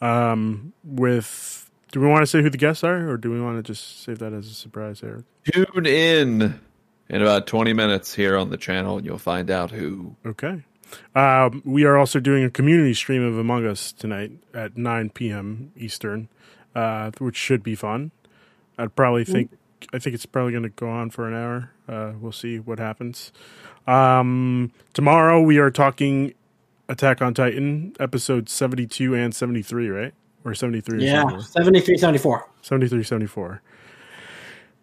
[0.00, 3.56] Um, with, do we want to say who the guests are, or do we want
[3.58, 5.24] to just save that as a surprise, Eric?
[5.52, 6.60] Tune in
[7.08, 10.16] in about 20 minutes here on the channel, and you'll find out who.
[10.24, 10.62] Okay.
[11.14, 15.72] Um, we are also doing a community stream of Among Us tonight at 9 p.m.
[15.76, 16.28] Eastern,
[16.74, 18.10] uh, which should be fun.
[18.78, 19.50] I'd probably think
[19.92, 21.70] I think it's probably going to go on for an hour.
[21.88, 23.32] Uh, we'll see what happens.
[23.86, 26.34] Um, tomorrow we are talking
[26.88, 30.14] Attack on Titan episode 72 and 73, right?
[30.44, 31.42] Or 73 Yeah, 74?
[31.42, 32.48] 73 74.
[32.62, 33.62] 73 74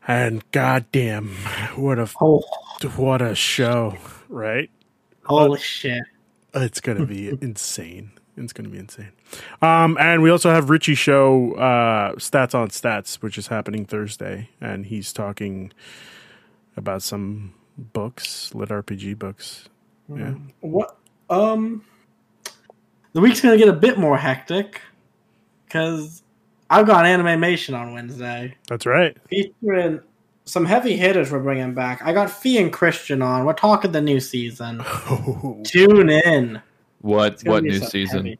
[0.08, 1.30] And goddamn,
[1.76, 2.44] what a Oh,
[2.96, 3.98] what a show,
[4.30, 4.70] right?
[5.26, 6.04] Holy shit!
[6.54, 8.12] It's gonna be insane.
[8.36, 9.12] It's gonna be insane.
[9.62, 14.50] Um, and we also have Richie show uh, stats on stats, which is happening Thursday,
[14.60, 15.72] and he's talking
[16.76, 19.70] about some books, lit RPG books.
[20.14, 20.98] Yeah, What?
[21.30, 21.84] Um,
[23.14, 24.82] the week's gonna get a bit more hectic
[25.66, 26.24] because
[26.70, 29.16] I've got Animation on Wednesday that's right.
[29.30, 30.02] featuring
[30.46, 32.02] some heavy hitters we're bringing back.
[32.04, 33.46] I got Fee and Christian on.
[33.46, 34.84] We're talking the new season.
[35.64, 36.62] Tune in.
[37.02, 38.26] What what new season?
[38.26, 38.40] heavy-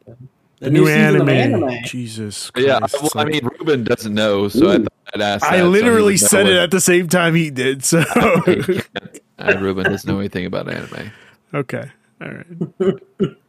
[0.60, 1.28] The, new, anime.
[1.28, 1.82] anime.
[1.84, 2.66] Jesus Christ!
[2.68, 4.78] Yeah, it's well, I mean, Ruben doesn't know, so I Ooh.
[4.84, 5.42] thought I'd ask.
[5.42, 7.84] That, I literally would know said it at the same time he did.
[7.84, 8.02] So
[9.38, 11.10] Ruben doesn't know anything about anime.
[11.52, 11.90] okay,
[12.22, 12.94] all right.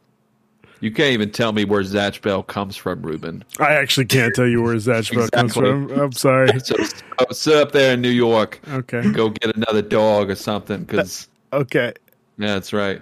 [0.80, 3.44] You can't even tell me where Zatch Bell comes from, Ruben.
[3.58, 5.90] I actually can't tell you where Zatch Bell comes from.
[5.90, 6.48] I'm sorry.
[6.60, 10.84] So, so sit up there in New York, Okay, go get another dog or something,
[10.84, 11.92] because uh, okay.
[12.38, 13.00] yeah, that's right.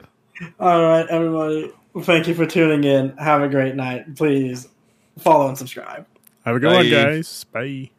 [0.60, 1.72] All right, everybody.
[2.02, 3.16] Thank you for tuning in.
[3.16, 4.16] Have a great night.
[4.16, 4.68] Please
[5.18, 6.06] follow and subscribe.
[6.44, 7.44] Have a good one, guys.
[7.44, 7.90] Bye.